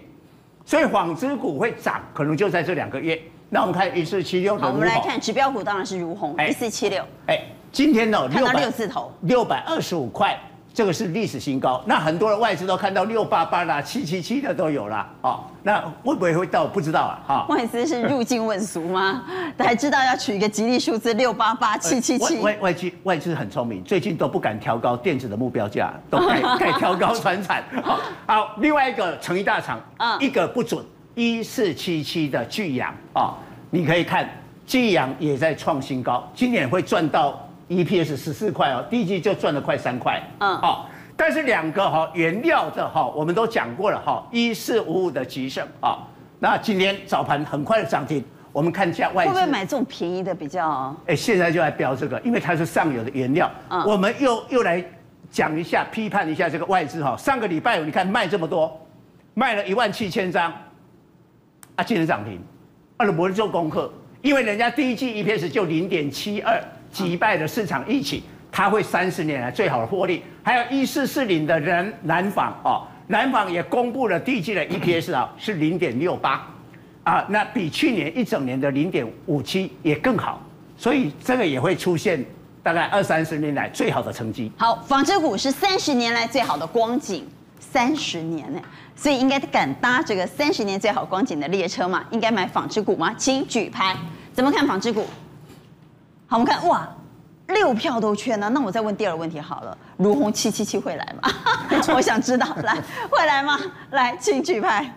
[0.66, 3.20] 所以纺织股会涨，可能就在这两个月。
[3.50, 7.04] 那我们看一四七六我们来看指标股，当然是如虹，一四七六。
[7.26, 10.38] 哎，今天呢，看到六字头，六百二十五块。
[10.74, 15.44] 这个是历史新高，那很多的外资都看到六八八啦、七七七的都有啦哦。
[15.62, 16.66] 那会不会会到？
[16.66, 17.14] 不知道啊。
[17.24, 19.22] 哈，外资是入境问俗吗？
[19.56, 22.40] 还知道要取一个吉利数字六八八七七七。
[22.40, 27.62] 外外资外资很聪明，最近都不敢调高电子的目标价，都改 改调高船产。
[27.80, 30.84] 好，好，另外一个成一大厂，嗯，一个不准，
[31.14, 33.34] 一四七七的巨阳啊，
[33.70, 34.28] 你可以看
[34.66, 37.43] 巨阳也在创新高，今年会赚到。
[37.68, 46.06] EPS 十四块哦，第一季就赚了快三块，嗯，好，但是两个哈原料的哈，我们都讲过了哈，一四五五的集盛啊，
[46.38, 48.22] 那今天早盘很快的涨停，
[48.52, 50.94] 我们看一下外资会不会买这种便宜的比较？
[51.06, 54.84] 哎，现在就来标这个，因为它是上游的原料，嗯，我们又又来
[55.30, 58.78] 讲一下，批判一下这个外资哈，上个礼拜五你看卖这么多，
[59.32, 60.52] 卖了一万七千张，
[61.76, 62.38] 啊，今天涨停，
[62.98, 66.62] 啊，我们做功课，因为人家第一季 EPS 就零点七二。
[66.94, 70.22] 击败了市场预期，它会三十年来最好的获利。
[70.44, 76.46] 还有一四四零的人南纺哦，南纺也公布了第一季的 EPS 啊是零点六八，
[77.02, 80.40] 啊，那比去年一整年的零点五七也更好，
[80.76, 82.24] 所以这个也会出现
[82.62, 84.52] 大概二三十年来最好的成绩。
[84.56, 87.26] 好，纺织股是三十年来最好的光景，
[87.58, 88.60] 三十年呢，
[88.94, 92.04] 所以应该敢搭这个三十年最好光景的列车嘛？
[92.12, 93.12] 应该买纺织股吗？
[93.18, 93.96] 请举牌。
[94.32, 95.06] 怎么看纺织股？
[96.34, 96.88] 好，我们看哇，
[97.46, 98.50] 六票都缺呢。
[98.52, 101.30] 那我再问第二个问题好了，如虹七七七会来吗？
[101.94, 102.76] 我想知道，来
[103.08, 103.56] 会来吗？
[103.92, 104.92] 来，请举牌。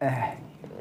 [0.00, 0.36] 哎，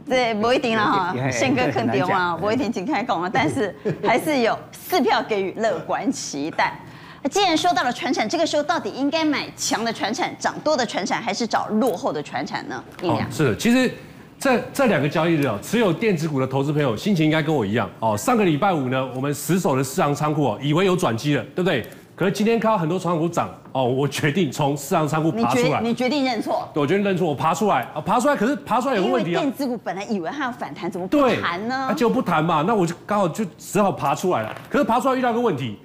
[0.06, 3.30] 对，不一定了哈，宪哥肯定嘛，不一定，请开讲了。
[3.30, 3.74] 但是
[4.06, 6.78] 还是有四票给予乐观期待。
[7.32, 12.84] 既然说到了传产，这个时候到底应该买强的传产、涨多的传产，还是找落后的传产呢？
[13.04, 13.90] 哦，是，其实。
[14.40, 18.16] 这这两个交易日哦，持有电子股的投资朋友心情应该跟我一样哦。
[18.16, 21.84] 上个礼拜五呢，我们死守的四行仓库哦，以为有转机了，对不对？
[22.16, 25.82] 可是今天看到很多传产股涨哦，我决定从四行仓库爬出来。
[25.82, 26.68] 你决定认错？
[26.74, 28.36] 对，我决定认错，我爬出来啊，爬出来。
[28.36, 29.42] 可是爬出来有个问题啊。
[29.42, 31.92] 电子股本来以为它要反弹，怎么不弹呢？
[31.96, 34.56] 结果不弹嘛，那我就刚好就只好爬出来了。
[34.70, 35.78] 可是爬出来遇到一个问题，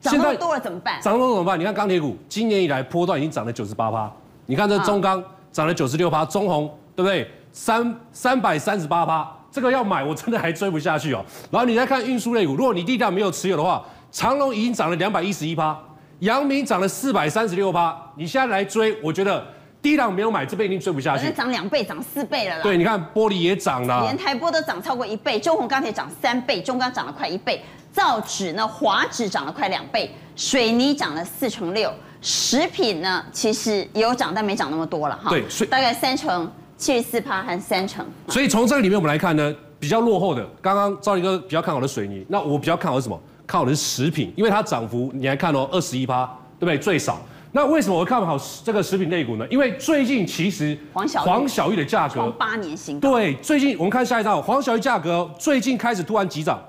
[0.00, 1.00] 涨那么多了怎么办？
[1.00, 1.58] 涨那么多怎么办？
[1.58, 4.10] 你看钢铁股今年以来波段已经涨了九十八趴，
[4.46, 7.28] 你看这中钢涨了九十六趴，中红对不对？
[7.56, 11.24] 三三百三十八趴，这个要买我真的还追不下去哦。
[11.50, 15.74] 然后你再看运输类股，如果你低档没有持有的话，长隆已经涨了两百一十一趴，
[16.18, 17.96] 阳明涨了四百三十六趴。
[18.14, 19.42] 你现在来追，我觉得
[19.80, 21.32] 低档没有买，这边一定追不下去。
[21.32, 22.62] 涨两倍，涨四倍了啦。
[22.62, 31.90] 对，你看玻璃也涨了，连台玻都涨超过一倍，中红钢铁涨三倍，中钢涨了快一倍，造纸呢，华纸涨了快两倍，水泥涨了四成六，
[32.20, 35.30] 食品呢其实也有涨，但没涨那么多了哈。
[35.30, 36.46] 对，大概三成。
[36.76, 43.20] 七十四趴和三成，所以从这个里面我们来看呢，比较落后的，刚刚赵立哥比较看好的水泥，那我比较看好的是什么？
[43.46, 46.26] 看好的是食品，因为它涨幅你来看哦，二十一趴，
[46.58, 46.78] 对不对？
[46.78, 47.20] 最少。
[47.52, 49.46] 那为什么我看好这个食品类股呢？
[49.48, 53.12] 因为最近其实黄小黄小玉的价格八年新高。
[53.12, 56.60] 对，最近我们看下一张，黄小玉价格最近开始突然急涨。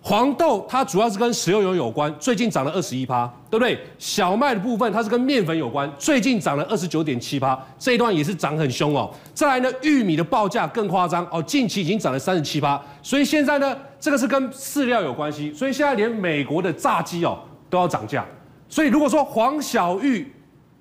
[0.00, 3.78] 黄豆它主要是跟食用油有关，最近涨了二十一趴，对不对？
[3.98, 9.10] 小麦的部分它是跟面粉有关，最近涨了二十九点七趴，这一段也是涨很凶哦。
[9.34, 18.24] 再来呢，玉米的报价更夸张哦，近期已经涨了三十七趴，所以现在呢，这个是跟饲料有关系，所以现在连美国的炸鸡哦都要涨价，
[18.68, 20.32] 所以如果说黄小玉。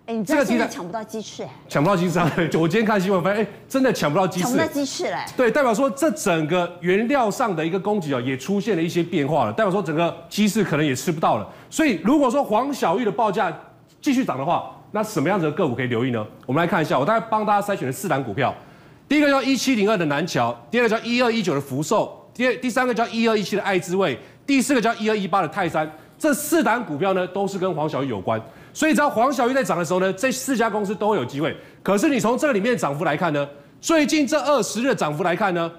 [0.07, 2.31] 哎，你这个现在抢不到鸡翅哎，抢不到鸡翅啊！
[2.57, 5.17] 我今天看新闻发现，哎，真的抢不到鸡翅，抢不到鸡翅嘞。
[5.35, 11.45] 对，代表说这整个原料上的一个供给啊，也出现了一些变化了，代表说整个鸡翅可能也吃不到了。
[11.69, 13.53] 所以如果说黄小玉的报价
[13.99, 16.25] 继续涨的话，那什么样子的个股可以留意呢？
[16.45, 18.55] 我们来看一下，我大概帮大家筛选了四档股票，
[19.09, 28.41] 第一个叫一七零二的南桥，第二个叫一二一九的福寿，第二第三个叫一二一七的爱滋味，第四个叫一二一八的泰山，这四档股票呢都是跟黄小玉有关。
[28.77, 31.57] 所以，只要黄小玉在涨的时候呢，这四家公司都会有机会。
[31.81, 33.43] 可是，你从这个里面涨幅来看呢，
[33.81, 35.71] 最近这二十日的涨幅来看呢，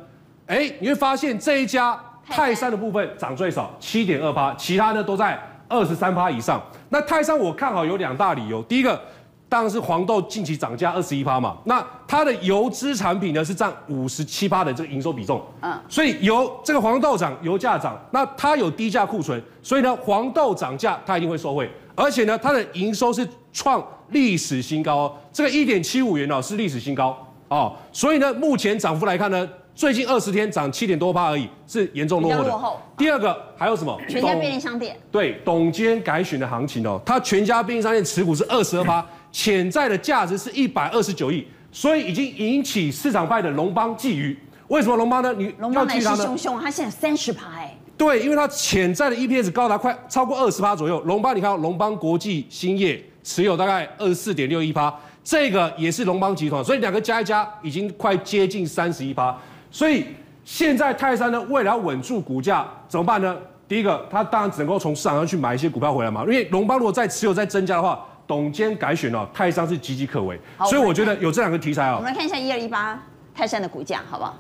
[0.48, 1.96] 哎，你会发现这一家
[2.28, 6.60] 泰山的部分涨最少，七点二趴，其他呢都在二十三趴以上。
[6.88, 9.00] 那泰山我看好有两大理由，第一个
[9.48, 21.70] 当然是黄豆近期涨价二十一趴嘛，那它的油脂产品呢是占五十七趴的这个营收比重，嗯，所以油这个黄豆涨，油价涨，那它有低价库存，所以呢黄豆涨价它一定会受惠。
[21.98, 32.48] 而且呢，它的营收是创历史新高哦，这个一点七五元哦是历史新高哦，所以呢，目前涨幅来看呢，最近二十天涨七点多趴而已，是严重落后的。
[32.48, 32.80] 落后。
[32.96, 34.00] 第二个还有什么？
[34.08, 34.96] 全家便利商店。
[35.10, 44.36] 对，董监改选的行情哦，它全家便利商店持股是二十二趴，潜在的价值是一百二十九亿，所以已经引起市场派的龙邦觊觎。
[44.68, 45.32] 为什么龙邦呢？
[45.36, 47.74] 你龙邦来势汹汹，它现在三十趴哎。
[47.98, 51.00] 对，因为它潜在的 EPS 高达快超过二十趴左右。
[51.00, 59.36] 龙邦，你看龙邦国际兴业持有大概二十四点六一趴，这个也是龙邦集团，所以两个加一加已经快接近三十一趴。
[59.68, 60.06] 所以
[60.44, 63.36] 现在泰山呢，为了要稳住股价，怎么办呢？
[63.66, 66.22] 第一个，它当然只能够从市场上去买一些股票回来嘛。
[66.22, 70.38] 因为龙邦如果再持有再增加的话，董监改选哦，泰山是岌岌可危。
[70.66, 71.96] 所以我觉得有这两个题材哦。
[71.96, 73.02] 我们来看一下一二一八
[73.34, 74.36] 泰山的股价，好不好？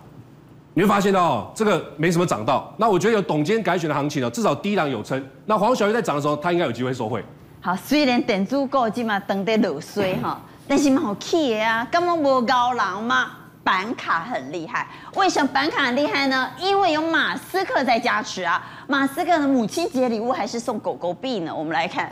[0.78, 5.20] 你会发现到这个没什么涨到，那我觉得有董监改选的行情哦，至少低档有撑。
[5.46, 7.20] 那黄小玉在涨的时候，他应该有机会收回。
[7.60, 13.26] 好，虽然电子股今嘛等得落水哈，但是蛮好气的啊，根本无高人嘛。
[13.64, 16.48] 板卡很厉害，为什么板卡很厉害呢？
[16.60, 18.64] 因为有马斯克在加持啊。
[18.86, 21.52] 马斯克的母亲节礼物还是送狗狗币呢。
[21.52, 22.08] 我们来看，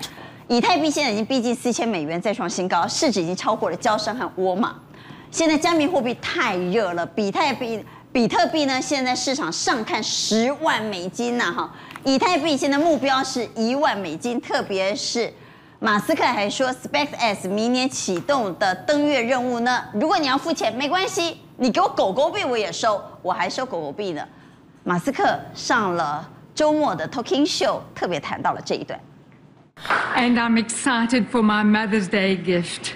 [0.48, 4.74] 以太币现在已经逼近四千美元，再创新高，市值已经超过了交深和沃尔玛。
[5.30, 7.84] 现在加密货币太热了，比特币。
[8.16, 11.70] 比特币呢，现在市场上看十万美金呐，哈，
[12.02, 15.30] 以太币现在目标是一万美金，特别是
[15.80, 24.26] 马斯克还说，SpaceX 明年启动的登月任务呢，如果你要付钱没关系，你给我狗狗币我也收，我还收狗狗币呢。
[24.82, 28.98] 马斯克上了周末的 Talking Show，特别谈到了这一段。
[30.16, 32.95] And I'm excited for my Mother's Day gift.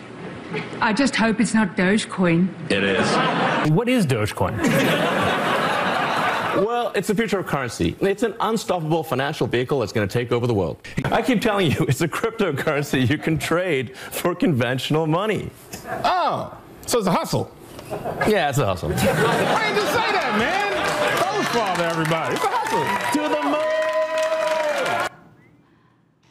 [0.81, 2.47] I just hope it's not Dogecoin.
[2.69, 3.71] It is.
[3.71, 4.57] What is Dogecoin?
[6.63, 7.95] well, it's the future of currency.
[7.99, 10.77] It's an unstoppable financial vehicle that's going to take over the world.
[11.05, 15.49] I keep telling you, it's a cryptocurrency you can trade for conventional money.
[16.03, 17.51] Oh, so it's a hustle.
[18.27, 18.89] Yeah, it's a hustle.
[18.89, 20.73] Why didn't you say that, man?
[21.21, 22.35] Dogecoin to everybody.
[22.35, 22.85] It's a hustle.
[23.13, 23.61] To the moon.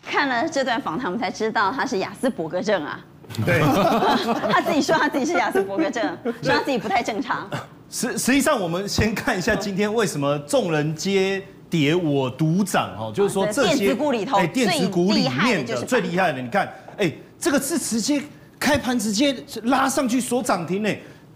[0.07, 3.01] 看了这段访谈，我们才知道他是亚斯伯格症啊。
[3.46, 3.60] 对，
[4.52, 7.50] 他自己说他自己是亚斯伯格症，说他自己不太正常。
[7.90, 18.22] 实实际上，我们先看一下今天为什么众人皆跌我独涨哦，就是说这些电子股里头，哎，电子股里面的最厉害的，你看，哎，这个是直接
[18.60, 20.90] 开盘直接拉上去锁涨停呢。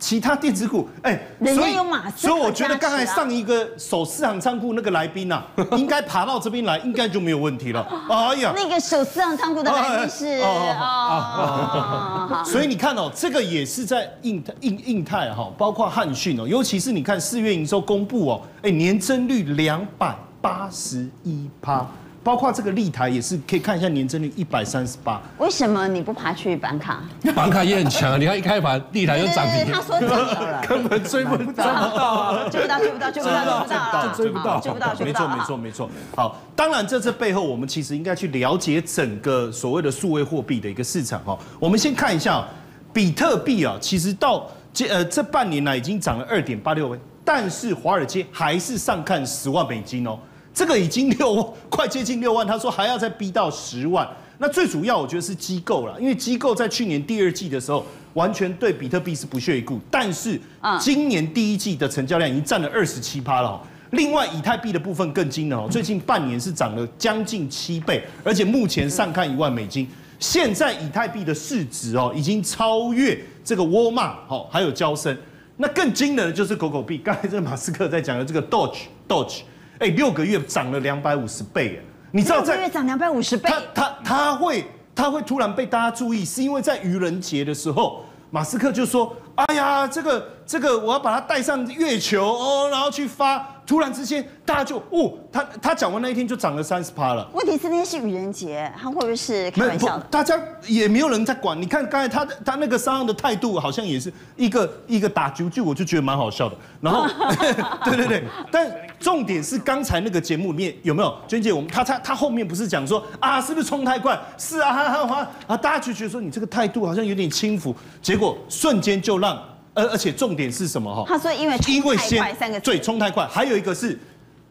[0.04, 7.82] 其他电子股，哎，人家有马斯克，所以我觉得刚才上一个首四行仓库那个来宾呐、啊，应该爬到这边来，应该就没有问题了。
[8.12, 21.88] 哎呀，那个首四行仓库的来宾是哦，所以你看哦，这个也是在印印印泰哈，包括汉讯哦，尤其是你看四月营收公布哦，哎，年增率两百八十一趴。
[22.24, 25.21] 包括这个立台也是可以看一下年增率一百三十八。
[25.38, 27.01] 为什么你不爬去板卡？
[27.36, 29.71] 板卡也很强，你看一开盘立台就涨停。
[29.71, 35.89] 他说涨了，根本追不到，追不到，追不到，追不到，追不到，追不到，追不到，没错，没错，没错。
[36.15, 41.38] 好，当然这这背后我们其实应该去了解整个所谓的数位货币的一个市场哈。
[41.59, 42.45] 我们先看一下
[42.93, 50.17] 比特币啊，其实到这呃这半年来已经涨了二点八六倍，但是华尔街还是上看十万美金哦。
[50.54, 52.45] 这个已经六万，快接近六万。
[52.45, 54.08] 他说还要再逼到十万。
[54.38, 60.39] 那最主要我觉得是机构了，因为机构在去年第二季的时候完全对比特币是不屑一顾，但是
[60.80, 63.62] 今年第一季的成交量已经占了二十七趴了。
[63.91, 69.88] 另外以太币的部分更惊人哦，最近半年是涨了将近七倍，而且目前上看一万美金。
[70.20, 75.16] 现在以太币的市值哦已经超越这个沃尔玛哦，还有交深。
[75.58, 79.41] 那更惊人的就是狗狗币，刚才这个马斯克在讲的这个 Doge Doge。
[79.80, 84.65] 哎，六个月涨了两百五十倍，哎，你知道在六个月涨两百五十倍，他他他会
[84.95, 97.28] 他会突然被大家注意，是因为在愚人节的时候，马斯克就说：“哎呀，这个这个我要把它带上月球哦，然后去发。”突然之间，大家就哦，他他讲完那一天就涨了三十趴了。
[97.34, 100.03] 问题是那天是愚人节，他会不会是开玩笑的？
[100.11, 100.38] 大家
[100.68, 101.59] 也没有人在管。
[101.61, 106.55] 你看刚才他他那个商量的态度，好像也是一个一个打九九，我就觉得蛮好笑的。
[106.82, 107.07] 然后，
[107.86, 111.53] 对对对，但重点是刚才那个节目里面有没有娟姐？
[111.53, 114.20] 我们他他他后面不是讲说啊，是不是冲太快？
[114.38, 119.41] 是啊，哈哈哈啊，大家就觉得说你这个态度好像有点轻浮，结果瞬间就让。
[119.74, 121.03] 而而且重点是什么哈？
[121.07, 123.99] 他说因为因为先三个对冲太快，还有一个是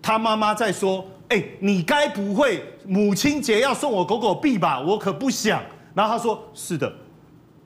[0.00, 4.80] 他妈妈在说，哎，你该不会母亲节要送我狗狗币吧？
[4.80, 5.62] 我可不想。
[5.94, 6.92] 然后他说是的，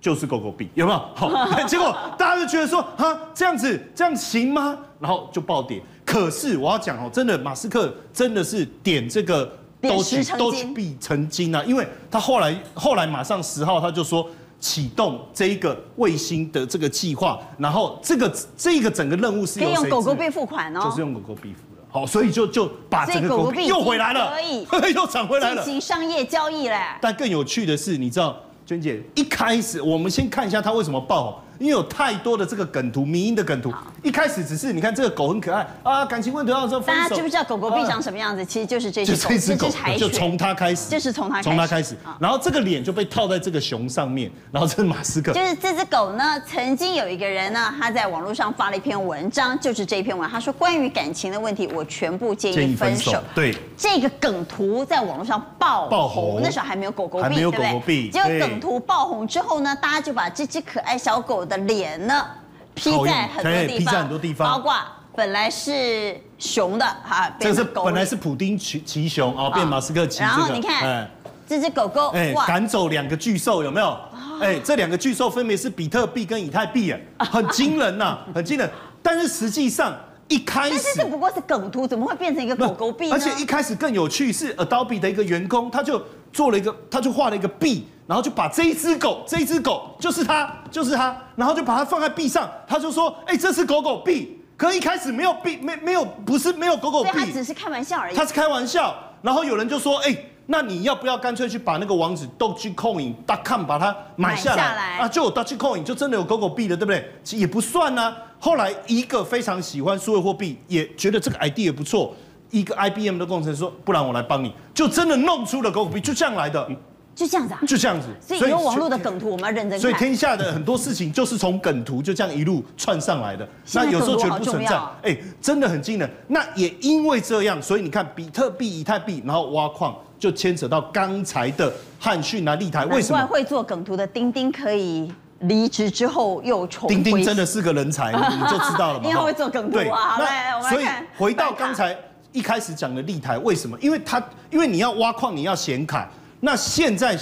[0.00, 0.98] 就是狗狗币，有没有？
[1.14, 1.30] 好，
[1.66, 4.78] 结果大家就觉得说，哈，这样子这样行吗？
[5.00, 5.80] 然后就暴跌。
[6.04, 9.50] 可是我要讲哦，真的马斯克真的是点这个
[9.80, 14.28] 都去都去币成金啊，因为他后来后来马上十号他就说。
[14.66, 19.74] 启动这一个卫星的这个计划，然后这个这个整个任务是由谁？
[19.74, 21.82] 用狗狗币付款哦，就是用狗狗币付的。
[21.88, 24.32] 好，所以就就把这个狗狗币又回来了，
[24.68, 26.76] 可以 又涨回来了，进行商业交易嘞。
[27.00, 28.36] 但更有趣的是，你知道，
[28.66, 31.40] 娟姐一开始我们先看一下它为什么爆。
[31.58, 37.02] 因为有太多的这个梗图，迷因的梗图，一开始只是你看这个狗很可爱啊，感情问题要说分手。
[37.02, 38.44] 大家知不知道狗狗币长什么样子？
[38.44, 45.32] 其实就是这只 狗，就这只狗，就从它开始，就是从它从它开始，然后这个脸就被套在这个熊上面，然后这是马斯克。
[45.32, 53.22] 就是这只狗呢，曾经有一个人呢，他在网络上发了一篇文章，就是这篇文，他说关于感情的问题，我全部建议分手。
[53.34, 58.10] 对，这个梗图在网络上爆爆红，那时候还没有狗狗币，还没有狗狗币。
[58.10, 62.26] 结果梗图爆红之后呢，大家就把这只可爱小狗的脸呢。
[62.74, 64.74] 披在很多地方，披在很多地方，包括
[65.14, 70.20] 本来是熊的哈，这是本来是普丁骑骑熊啊，变马斯克骑。
[70.20, 71.08] 然后你看，
[71.48, 73.98] 这只狗狗，哎，赶走两个巨兽有没有？
[74.42, 78.70] 哎，这两个巨兽分别是比特币跟以太币，哎，很惊人呐，很惊人。
[79.02, 79.96] 但是实际上
[80.28, 83.14] 一开始，但是这不过是梗图，怎么会变成一个狗狗币呢？
[83.14, 86.02] 而且一开始更有趣是 Adobe 的一个员工，他就
[86.32, 87.86] 做了一个，他就画了一个币。
[88.08, 98.14] 然后就把这一只狗，这一只狗就是它，就是它，然后就把它放在币上，他就说：“哎，这是狗狗币。”可一开始没有币，没没有不是没有狗狗币，他只是开玩笑而已。
[98.14, 100.16] 他是开玩笑，然后有人就说，哎，
[100.46, 105.08] 那你要不要干脆去把那个网址 dogecoin.com 把它买下来，啊？
[105.08, 107.10] 就有 dogecoin 就真的有狗狗币了，对不对？
[107.24, 108.16] 其实也不算呢、啊。
[108.38, 112.14] 后来一个非常喜欢数位货币，也觉得这个 idea 也不错，
[112.50, 116.68] 一个 IBM 的工程师说，不然我来帮你，就真的弄出了狗狗币，就这样来的。
[117.14, 118.08] 就这样子啊，就这样子。
[118.20, 119.80] 所以有网络的梗图，我们要认真看。
[119.80, 123.48] 所以天下的很多事情就是从梗图就这样一路串上来的。
[123.72, 126.06] 那有时候觉得不存在，哎，真的很惊人。
[126.28, 132.84] 那也因为这样，所以你看比特币、以太币，然后挖矿就牵扯到刚才的汉讯啊、立台。
[132.84, 135.10] 为什么会做梗图的钉钉可以
[135.48, 136.88] 离职之后又重？
[136.88, 139.04] 丁丁真的是个人才， 你就知道了嘛。
[139.10, 140.18] 因为会做更多啊。
[140.18, 140.86] 来，我们所以
[141.16, 141.96] 回到刚才
[142.32, 143.78] 一开始讲的立台，为什么？
[143.80, 146.08] 因为他因为你要挖矿，你要显卡。
[146.40, 147.18] 那现在。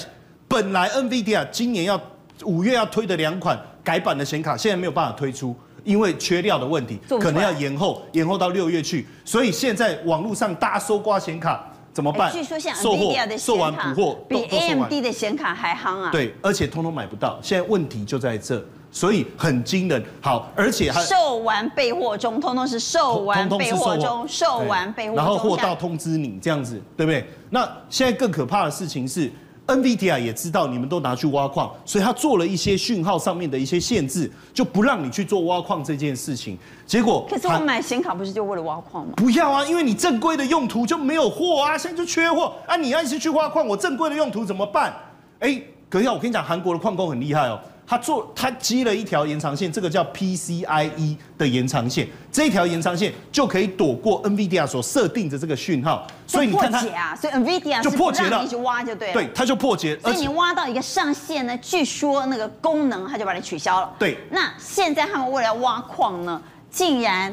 [0.46, 2.00] 本来 NVIDIA 今年要
[2.44, 9.04] 五月要推的两款改版的显卡，现在没有办法推出，因为缺料的问题，可能要延后，延后到六月去。
[9.24, 11.64] 所以现在网络上大家搜刮显卡
[11.94, 12.32] 怎么办？
[12.32, 16.10] 据说像 NVIDIA 的售完补货，比 AMD 的显卡还夯啊！
[16.10, 17.38] 对，而且通通买不到。
[17.40, 20.04] 现在问题就在这，所以很惊人。
[20.20, 27.24] 好，而且还售完备货中，通通是售完备货中，售完备货中，然后货到通知你这样子，对不对？
[27.50, 29.30] 那现在更可怕的事情是。
[29.66, 36.58] NVIDIA 也知道你们都拿去挖矿，所以他做了一些讯号上面的一些限制，就不让你去做挖矿这件事情。
[36.84, 39.14] 结果，可是我买显卡不是就为了挖矿吗？
[39.16, 42.76] 不要啊，因为你正规的用途就没有货啊，现在就缺货啊。
[42.76, 44.94] 你要一直去挖矿，我正规的用途怎么办？
[45.40, 47.58] 哎，可是我跟你讲，韩国的矿工很厉害哦。
[47.86, 64.18] 他做，他积了一条延长线，这个叫 PCIe 的延长线，这一条延长线就可以躲过 NVIDIA 所设定的这个讯号，所以你看它啊，所以 NVIDIA 就破解了，你去挖就对了，对，它就破解，所以你挖到一个上限呢，据说那个功能它就把你取消了，对。
[64.30, 67.30] 那现在他们为了挖矿呢，竟然，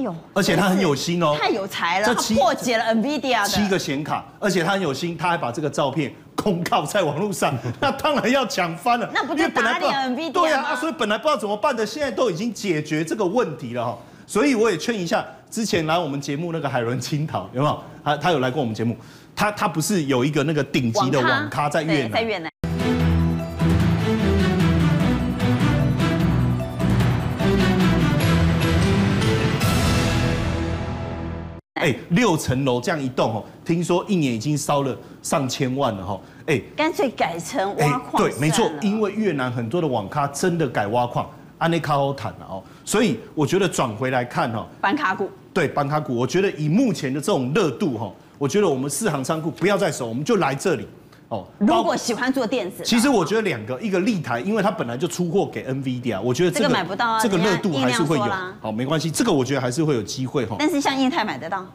[0.00, 6.12] 哎呦，而且他很有心哦，太有才了，他破解了 NVIDIA 的七个显卡，而且他很有心，他还把这个照片。
[6.42, 9.06] 公告在网络上， 那当然要抢翻了。
[9.12, 13.98] 那不就打脸 NVIDIA 对啊，所以本来不知道怎么办的，现在都已经解决这个问题了哈。
[14.26, 17.82] 所以我也劝一下，之前来我们节目那个海伦青桃有没有？
[18.02, 18.96] 他他有来过我们节目，
[19.36, 22.12] 他他不是有一个那个顶级的网咖在越南？
[22.12, 22.50] 在越南。
[31.80, 36.20] 哎，六层楼这样一栋哦，听说一年已经烧了上千万了哈。
[36.46, 38.22] 哎，干脆改成挖矿。
[38.22, 41.28] 对，没错，因为越南很多的网咖真的改挖矿，
[41.58, 42.62] 安内卡欧坦了哦。
[42.84, 45.30] 所以我觉得转回来看哈，板卡股。
[45.52, 50.86] 对，板卡股，我觉得以目前的这种热度哈，我觉得我们四行仓库不要再守，我们就来这里
[51.30, 51.46] 哦。
[51.58, 58.24] 如果喜欢做电子，其实我觉得两个，一个立台，因为它本来就出货给 NVIDIA，我觉得这个、这个、买不到啊，这个热度还是会有。
[58.60, 60.56] 好，没关系，这个我觉得还是会有机会哈。
[60.58, 61.66] 但是像印泰买得到。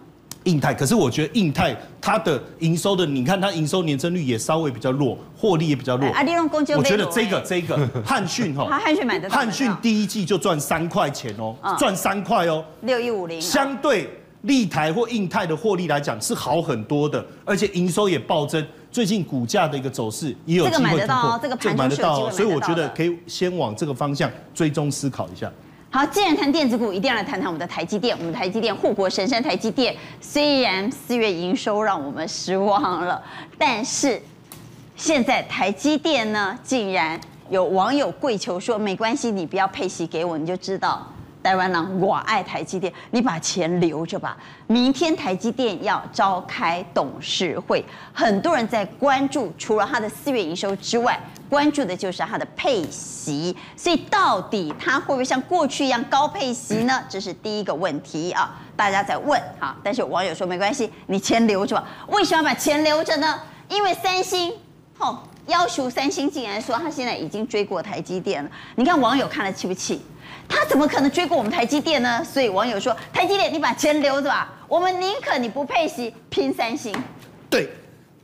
[0.44, 6.08] 印泰，可是我觉得印泰它的营收的，你看它营收年增率也稍微比较弱，获利也比较弱。
[6.78, 7.76] 我觉得这个这个
[8.06, 13.42] 汉讯哈，汉讯买的汉讯第一季就赚三块钱哦，赚三块哦，六一五零。
[13.42, 14.08] 相对
[14.44, 18.64] 立台或印泰的获利来讲是好很多的，而且营收也暴增，
[18.96, 20.90] 最近股价的一个走势也有机会突破。
[20.90, 25.52] 这个买得到，这个盘买得到，所以我觉得可以先往这个方向追踪思考一下。
[25.90, 28.18] 好，既然谈电子股，一定要来谈谈我们的台积电。
[28.18, 33.22] 我们台积电护国神山台积电，虽然四月营收让我们失望了，
[33.58, 34.22] 但是
[34.96, 37.20] 现在台积电呢，竟然
[37.50, 41.06] 有网友跪求说，没关系，你不要配息给我，你就知道。
[41.46, 44.36] 台湾人我爱台积电，你把钱留着吧。
[44.66, 53.56] 明天台积电要召开董事会，很多人在关注，除了它的四月营收之外，关注的就是它的配息。
[53.78, 57.04] 所以到底它会不会像过去一样高配息呢？
[57.08, 59.78] 这是第一个问题啊，大家在问哈。
[59.84, 61.88] 但是网友说没关系，你钱留着吧。
[62.08, 63.40] 为什么要把钱留着呢？
[63.70, 64.52] 因为三星，
[64.98, 68.50] 吼，要求三星竟然说他现在已经追过台积电了。
[68.76, 70.02] 你看网友看了气不气？
[70.48, 72.24] 他怎么可能追过我们台积电呢？
[72.24, 76.96] 所以网友说：“台积电，你把钱留着吧，我们宁可你不配息，拼三星。”
[77.50, 77.70] 对，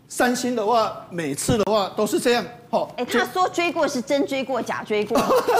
[0.07, 2.45] 三星的话，每次的话都是这样。
[2.69, 5.19] 哦，哎，他说追过是真追过，假追过。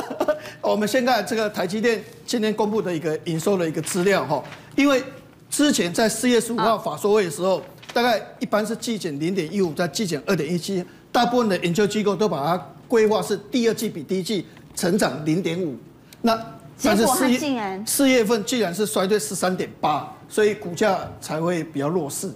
[0.62, 4.44] 我们先看这个台积电今天公布的一个营收的一个资料哈，
[4.76, 5.04] 因为
[5.50, 14.46] 之前在四月十五号法说会的时候，啊、大概一般是季减零点一五，再季减二点一七，大部分的研究机构都把它规划是第二季比第一季
[14.76, 15.76] 成长零点五。
[16.22, 16.40] 那
[16.82, 22.32] 但是四月四月份既然是衰退十三点八，所以股价才会比较弱势。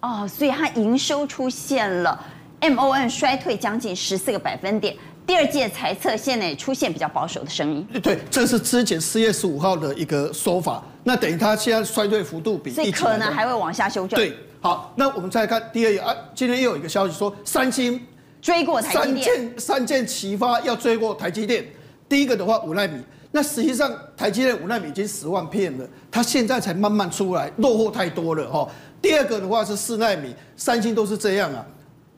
[0.00, 2.18] 哦，所以它营收出现了
[2.60, 4.96] MON 衰退将近十四个百分点，
[5.26, 7.86] 第二届财测现在也出现比较保守的声音。
[8.02, 14.16] 对，这是之前四月十五号的一个说法，那等于它现在衰退幅度比所以可能还会往下修正。
[14.18, 18.00] 对，好，那我们再看第二页啊，今天又有一个消息说三星
[18.42, 21.64] 追过台积电，三箭三箭齐发要追过台积电。
[22.08, 28.68] 第一个的话五纳米，那实际上台积电五纳米已经十万片了，它现在才慢慢出来，落后太多了哈。
[29.00, 31.64] 第二个的话是四纳米，三星都是这样啊。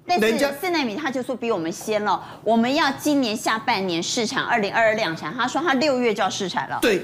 [0.07, 5.33] 但是四纳米他就说比我们先了，我们要今年下半年试产，二零二二量产。
[5.33, 6.79] 他说他六月就要试产了。
[6.83, 7.03] 对，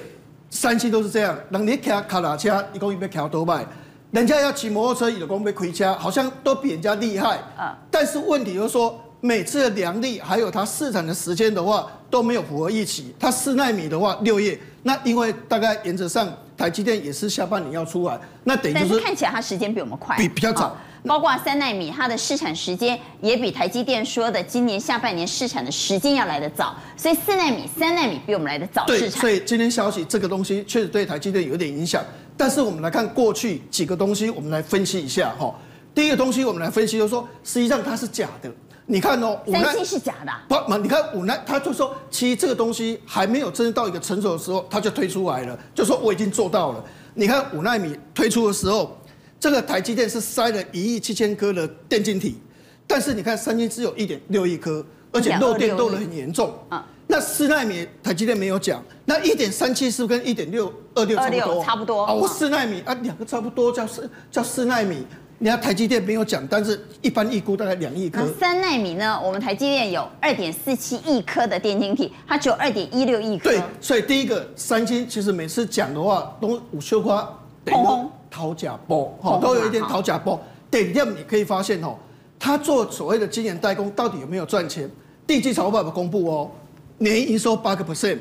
[0.50, 1.38] 三星都是这样。
[1.50, 3.64] 人家开卡拉车，一共要开多卖，
[4.10, 7.38] 人家要骑摩托车，一共被亏车，好像都比人家厉害。
[7.56, 7.78] 啊。
[7.90, 13.14] 但是问题就是说，每次的良率还有它试产的时间的话都没有符合预期。
[13.18, 20.76] 它四纳米的话六月，那因为大概原则上台积电也是下半年要出来，那等于就是，是看起来它时间比我们快，比比较早。
[21.06, 29.20] 包括三纳米，它的试产时间也比台积电说的今年下半年试产的时间要来得早，所以四纳米、三纳米比我们来得早试产。
[29.20, 32.04] 所以今天消息这个东西确实对台积电有点影响。
[32.36, 35.54] 但是我们来看过去几个东西，我们来分析一下哈。
[35.94, 38.50] 第一个东西我们来分析，就是说实际上它是假的。
[38.91, 40.45] 你看哦，三星是假的、啊。
[40.49, 46.84] 不，你看五奈，他就说其实这个东西还没有真正到一个成熟的时候，他就推出来了，就说我已经做到了。
[47.14, 48.97] 你看五奈米推出的时候。
[49.43, 52.38] 这个台积电是塞了一亿七千颗的电晶体，
[52.86, 56.53] 但是你看三星只有一点六亿颗，而且漏电漏得很严重。
[56.68, 61.64] 啊，那四奈米台积电没有讲，那一点三七是不是跟一点六二六差不多？
[61.64, 62.05] 差不多。
[62.05, 65.07] 哦，四奈米啊，两个差不多叫四叫四奈米。
[65.43, 68.26] 你看台积电没有讲，但是一般预估大概两亿颗。
[68.38, 69.18] 三纳米呢？
[69.24, 73.49] 我们台积电有二点四七亿颗的电晶体，它只有二点一六亿颗。
[73.49, 77.26] 对，所以第一个三星其实每次讲的话都五秀花。
[77.70, 80.38] 轰轰讨价波，哈，都有一点讨价波。
[80.70, 81.97] 点点你可以发现哦，
[82.38, 84.91] 他做所谓的晶圆代工到底有没有赚钱？
[85.26, 86.51] 第一季财报公布哦，
[86.99, 88.18] 年营收八个 percent，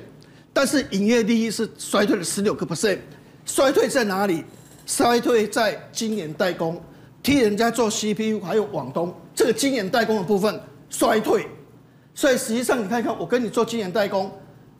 [0.53, 2.99] 但是营业利益是衰退了十六个 percent。
[3.45, 4.45] 衰退在哪里？
[4.85, 6.81] 衰退在晶圆代工，
[7.21, 11.47] 替人家做 CPU 还有网通，这个晶圆代工的部分衰退。
[12.13, 14.31] 所以实际上你看看，我跟你做晶圆代工，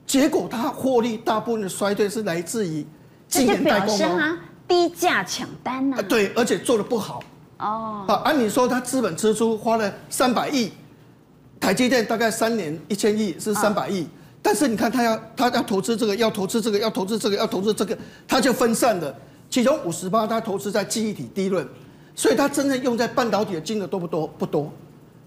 [0.06, 2.86] 结果它获利大部分的衰退是来自于
[3.28, 4.38] 晶圆代工哦。
[4.68, 6.02] 低价抢单呐、啊？
[6.04, 7.24] 对，而且做的不好
[7.58, 8.06] 哦。
[8.08, 10.72] 啊，按你说他资本支出花了三百亿，
[11.60, 14.08] 台积电大概三年一千亿是三百亿，
[14.44, 19.16] 但是你看他要他要投资这个，要投资这个，要投资这个，要投资这个，他就分散了，
[19.50, 21.68] 其中五十八他投资在记忆体低润，
[22.20, 24.28] 所以他真正用在半导体的金额多不多？
[24.28, 24.70] 不多。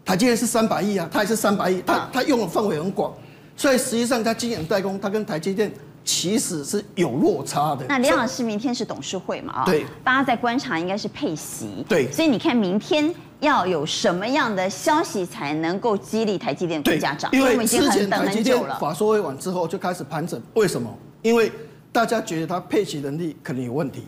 [0.04, 3.10] 台积电是三百亿啊，他也是三百亿，他他用的范围很广，
[3.56, 5.72] 所以实际上他晶圆代工，他跟台积电。
[6.04, 7.86] 其实是有落差的。
[7.88, 9.52] 那梁老师明天是董事会嘛？
[9.58, 11.86] 啊，对，大家在观察应该是配席。
[11.88, 17.30] 对，所以你看明天要有什么样的消息才能够激励台积电股价涨？
[17.32, 20.92] 因为之前台积电法说会完之后就开始盘整，为什么？
[21.22, 21.52] 因为
[21.92, 24.02] 大家觉得它配息能力可能有问题，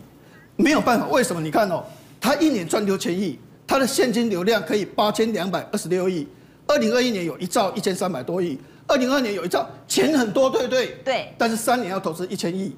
[0.57, 1.07] 没有办法。
[1.07, 1.41] 为什么？
[1.41, 1.81] 你看哦，
[2.25, 6.27] 它一年赚六千亿，他的现金流量可以八千两百二十六亿，
[6.65, 8.59] 二零二一年有一兆一千三百多亿。
[8.87, 10.97] 二零二年有一兆，钱很多，对不对？
[11.05, 11.31] 对。
[11.37, 12.75] 但是三年要投资一千亿。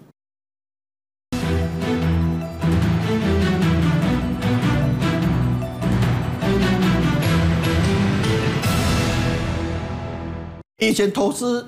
[10.80, 11.66] 以前投资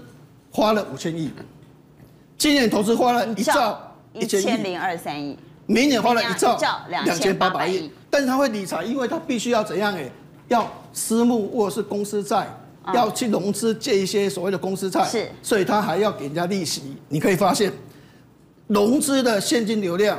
[0.52, 1.32] 花了五千亿，
[2.38, 5.40] 今年投资花了一兆一千零二三亿，
[5.70, 6.60] 明年花了一兆
[6.90, 7.90] 两千八百亿。
[8.10, 9.94] 但是他会理财，因为他必须要怎样？
[9.96, 10.10] 哎，
[10.48, 12.48] 要私募或者是公司债。
[12.92, 16.98] 要去融资借一些所谓的公司债，是，所以他还要给人家利息。
[17.10, 17.72] 你可以发现，
[18.66, 20.18] 融资的现金流量，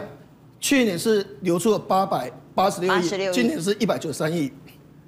[0.61, 4.53] 去年是流出了八百八十六亿，今年是一百九十三亿，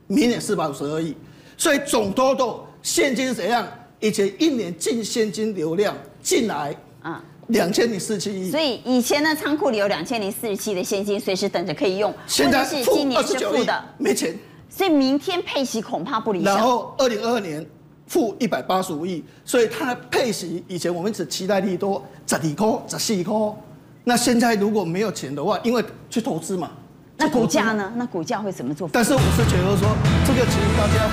[0.09, 1.15] 明年四百五十二亿。
[1.57, 3.65] 所以总多头现金是怎样？
[4.01, 8.51] 以前一年净现金流量进来啊，两千零四十七亿。
[8.51, 12.13] 所以以前呢，仓库里有两千零四十七的现金，随时等着可以用。
[12.27, 14.37] 现在是今年是负的，没钱。
[14.69, 16.55] 所以明天配息恐怕不理想。
[16.55, 17.65] 然后二零二二年
[18.07, 23.35] 负一百八十五亿，所以它的配息以前我们只期待利多十二块、十四块，
[24.05, 26.71] 那现在如果没有钱的话，因为去投资嘛，
[27.19, 27.93] 那股价呢？
[27.97, 28.89] 那股价会怎么做？
[28.93, 29.89] 但是我是觉得说，
[30.27, 31.11] 这个其实大家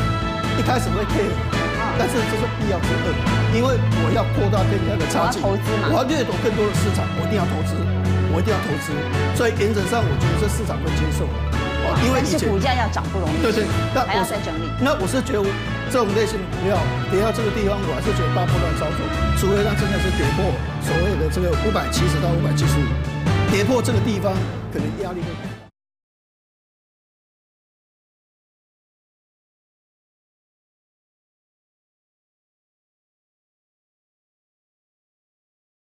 [0.57, 1.58] 一开始会 care，
[1.99, 3.11] 但是这是必要之恶，
[3.51, 7.75] 因为我要扩大跟人家的差距，我要掠夺更多的市场，我一定要投资，
[8.31, 8.95] 我一定要投资，
[9.35, 11.27] 所以原则上我觉得这市场会接受。
[12.05, 14.69] 因为是股价要涨不容易，对对，那还要再整理。
[14.79, 15.43] 那我是觉得
[15.89, 16.77] 这种类型的股票
[17.09, 19.01] 跌到这个地方，我还是觉得大波段操作，
[19.35, 20.53] 除非它真的是跌破
[20.85, 22.85] 所谓的这个五百七十到五百七十五，
[23.51, 24.31] 跌破这个地方，
[24.71, 25.58] 可能压力会。